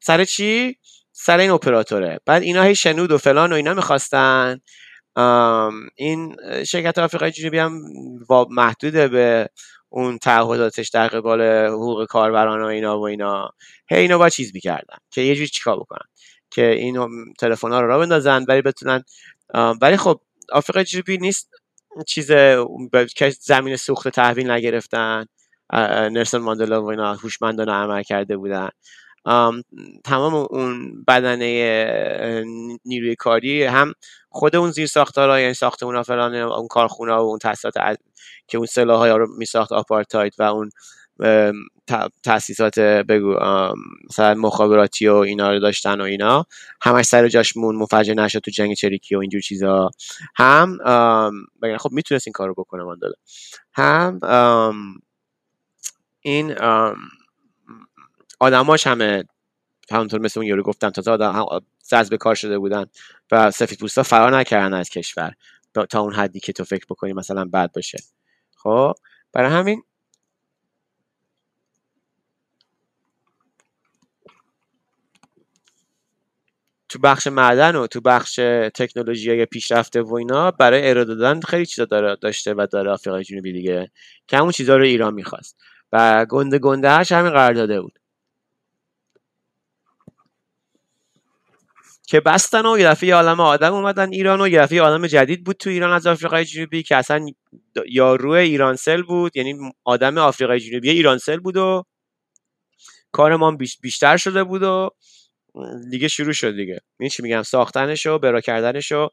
[0.01, 0.77] سر چی؟
[1.11, 2.19] سر این اپراتوره.
[2.25, 4.59] بعد اینا هی شنود و فلان و اینا می‌خواستن.
[5.95, 6.35] این
[6.65, 7.81] شرکت آفریقای جنوبی هم
[8.49, 9.49] محدوده به
[9.89, 13.51] اون تعهداتش در قبال حقوق کاربران و اینا و اینا.
[13.89, 16.05] هی اینا با چیز می‌کردن که یه جوری چیکار بکنن؟
[16.51, 17.07] که این
[17.39, 19.03] تلفن ها رو را بندازن ولی بتونن
[19.81, 20.21] ولی خب
[20.51, 21.49] آفریقای جنوبی نیست
[22.07, 22.31] چیز
[23.15, 25.25] که زمین سوخت تحویل نگرفتن.
[26.11, 28.69] نرسون ماندلا و اینا هوشمندانه عمل کرده بودن.
[30.03, 31.47] تمام اون بدنه
[32.85, 33.93] نیروی کاری هم
[34.29, 37.73] خود اون زیر ساختارها یعنی ساختمون فلان اون کارخونه و اون تاسیسات
[38.47, 40.69] که اون سلاح ها رو میساخت آپارتاید و اون
[42.23, 43.35] تاسیسات بگو
[44.09, 46.45] مثلا مخابراتی و اینا رو داشتن و اینا
[46.81, 49.89] همش سر جاش مون مفجر نشد تو جنگ چریکی و اینجور چیزا.
[50.35, 50.77] هم
[51.79, 53.13] خب می‌تونست این کار رو بکنه ماندلا.
[53.73, 54.19] هم
[56.21, 56.55] این
[58.39, 59.23] آدماش همه
[59.91, 62.85] همونطور مثل اون یورو گفتم تا آدم زز به کار شده بودن
[63.31, 65.33] و سفید پوستا فرار نکردن از کشور
[65.89, 67.97] تا اون حدی که تو فکر بکنی مثلا بد باشه.
[68.55, 68.93] خب
[69.33, 69.83] برای همین
[76.89, 78.35] تو بخش معدن و تو بخش
[78.75, 83.23] تکنولوژی های پیشرفته و اینا برای ارائه دادن خیلی چیزا داره داشته و داره آفریقای
[83.23, 83.91] جنوبی دیگه.
[84.27, 85.57] که همون چیزا رو ایران می‌خواست.
[85.91, 87.99] و گنده گنده هش همین قرار داده بود.
[92.09, 95.91] که بستن و یه عالم آدم اومدن ایران و یه عالم جدید بود تو ایران
[95.91, 97.25] از آفریقای جنوبی که اصلا
[97.89, 99.53] یارو ایرانسل بود یعنی
[99.83, 101.83] آدم آفریقای جنوبی ایرانسل بود و
[103.11, 104.89] کار ما بیشتر شده بود و
[105.91, 106.79] دیگه شروع شد دیگه.
[106.99, 109.09] این چی میگم؟ ساختنش و برا کردنش و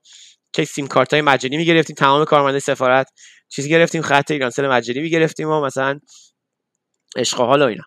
[0.52, 3.06] که سیم کارت های مجانی می‌گرفتیم تمام کارمنده سفارت
[3.48, 6.00] چیزی گرفتیم خط ایرانسل مجانی می‌گرفتیم و مثلا
[7.16, 7.84] عشق حال و اینا.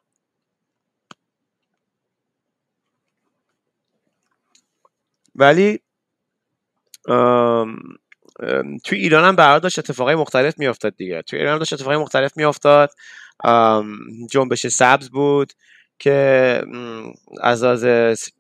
[5.38, 5.80] ولی
[8.84, 11.22] تو ایران هم برای داشت اتفاقای مختلف میافتاد دیگه.
[11.22, 12.90] تو ایران داشت اتفاقای مختلف میافتاد.
[14.32, 15.54] جنبش سبز بود
[16.00, 16.62] که
[17.42, 18.32] از از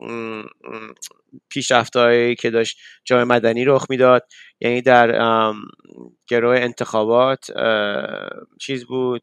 [1.50, 4.28] پیشرفتهایی که داشت جای مدنی رخ می‌داد.
[4.60, 5.12] یعنی در
[6.28, 7.52] گروه انتخابات
[8.60, 9.22] چیز بود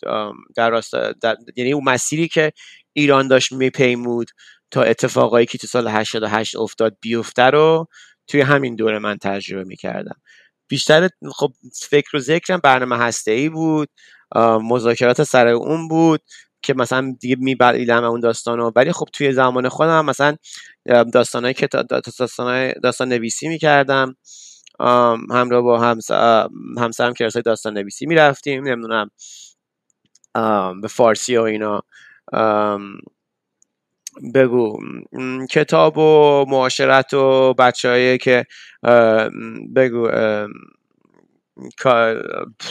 [0.56, 1.14] در راستا
[1.56, 2.52] یعنی اون مسیری که
[2.92, 4.30] ایران داشت میپیمود
[4.74, 7.86] تا اتفاقایی که تو سال 88 افتاد بیفته رو
[8.26, 10.20] توی همین دوره من تجربه می‌کردم.
[10.68, 11.52] بیشتر خب
[11.88, 13.88] فکر و ذکرم برنامه هسته ای بود
[14.62, 16.20] مذاکرات سر اون بود
[16.62, 20.36] که مثلا دیگه میبریدم اون داستانو ولی خب توی زمان خودم مثلا
[21.12, 24.16] داستانای که داستان داستان نویسی می‌کردم.
[25.30, 25.80] همراه با
[26.78, 28.68] همسرم کلاس داستان نویسی می‌رفتیم.
[28.68, 29.10] نمی‌دونم
[30.82, 31.82] به فارسی و اینا.
[34.34, 34.78] بگو.
[35.50, 38.44] کتاب و معاشرت و بچه که
[39.76, 40.08] بگو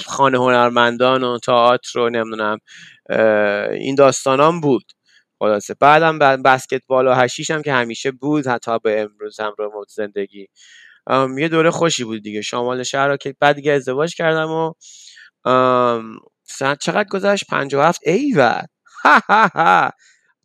[0.05, 2.57] خانه هنرمندان و تئاتر رو نمی‌دونم
[3.71, 4.83] این داستانام بود.
[5.39, 5.75] خلاصه.
[5.79, 10.47] بعدم بسکتبال و هشیش هم که همیشه بود حتی به امروز هم رو زندگی.
[11.37, 12.41] یه دوره خوشی بود دیگه.
[12.41, 14.73] شمال شهر رو که بعد دیگه ازدواج کردم و
[16.79, 18.61] چقدر گذشت؟ 57 ای و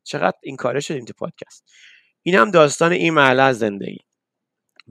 [0.08, 1.64] چقدر این کاره شدیم تو پادکست.
[2.22, 3.98] این هم داستان این محله از زندگی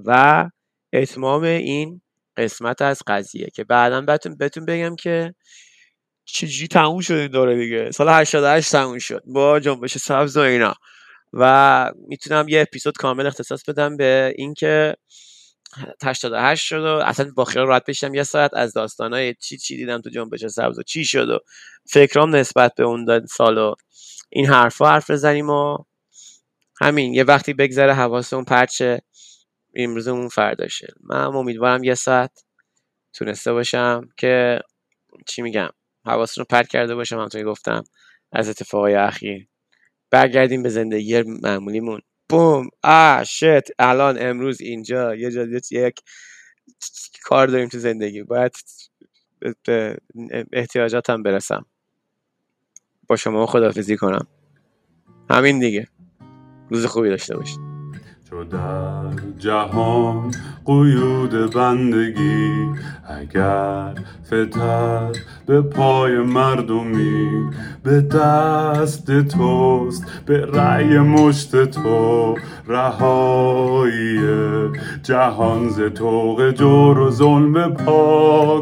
[0.05, 0.49] و
[0.93, 2.01] اتمام این
[2.37, 5.35] قسمت از قضیه که بعدا بهتون بهتون بگم که
[6.25, 7.91] چجوری تموم شد این دوره دیگه.
[7.91, 9.23] سال 88 تموم شد.
[9.25, 10.73] با جنبش سبز و اینا.
[11.33, 14.95] و می‌تونم یه اپیزود کامل اختصاص بدم به اینکه
[16.03, 20.01] 88 شد و اصلا با خیال راحت بشم یه ساعت از داستانای چی چی دیدم
[20.01, 21.39] تو جنبش سبز و چی شد و
[21.89, 23.75] فکرام نسبت به اون سال و
[24.29, 25.77] این حرفا حرف بزنیم و
[26.81, 27.13] همین.
[27.13, 29.01] یه وقتی بگذره حواسمون پرچه
[29.75, 30.87] امروزمون فرداشه.
[31.03, 32.43] من امیدوارم یه ساعت
[33.13, 34.59] تونسته باشم که
[35.27, 35.69] چی میگم
[36.05, 37.83] حواستون رو پرت کرده باشم همونطوری گفتم
[38.31, 39.47] از اتفاقای اخیر.
[40.11, 42.01] برگردیم به زندگی معمولیمون.
[42.29, 42.69] بوم.
[42.83, 43.63] آ شت.
[43.79, 45.15] الان امروز اینجا.
[45.15, 46.01] یه جا یک
[47.23, 48.23] کار داریم تو زندگی.
[48.23, 48.55] باید
[49.65, 49.97] به
[50.53, 51.65] احتیاجاتم برسم.
[53.07, 54.27] با شما خدافزی کنم.
[55.29, 55.87] همین دیگه.
[56.69, 57.59] روز خوبی داشته باشید.
[58.29, 60.31] چو در جهان
[60.65, 62.69] قیود بندگی
[63.09, 63.95] اگر
[64.25, 67.49] فتد به پای مردمی
[67.83, 72.35] به دست توست به رأی مشت تو
[72.67, 74.19] رهایی.
[75.03, 78.61] جهان ز توق جور و ظلم پا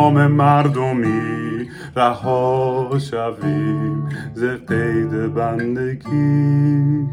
[0.09, 7.07] مردمی رها شویم ز قید بندگی.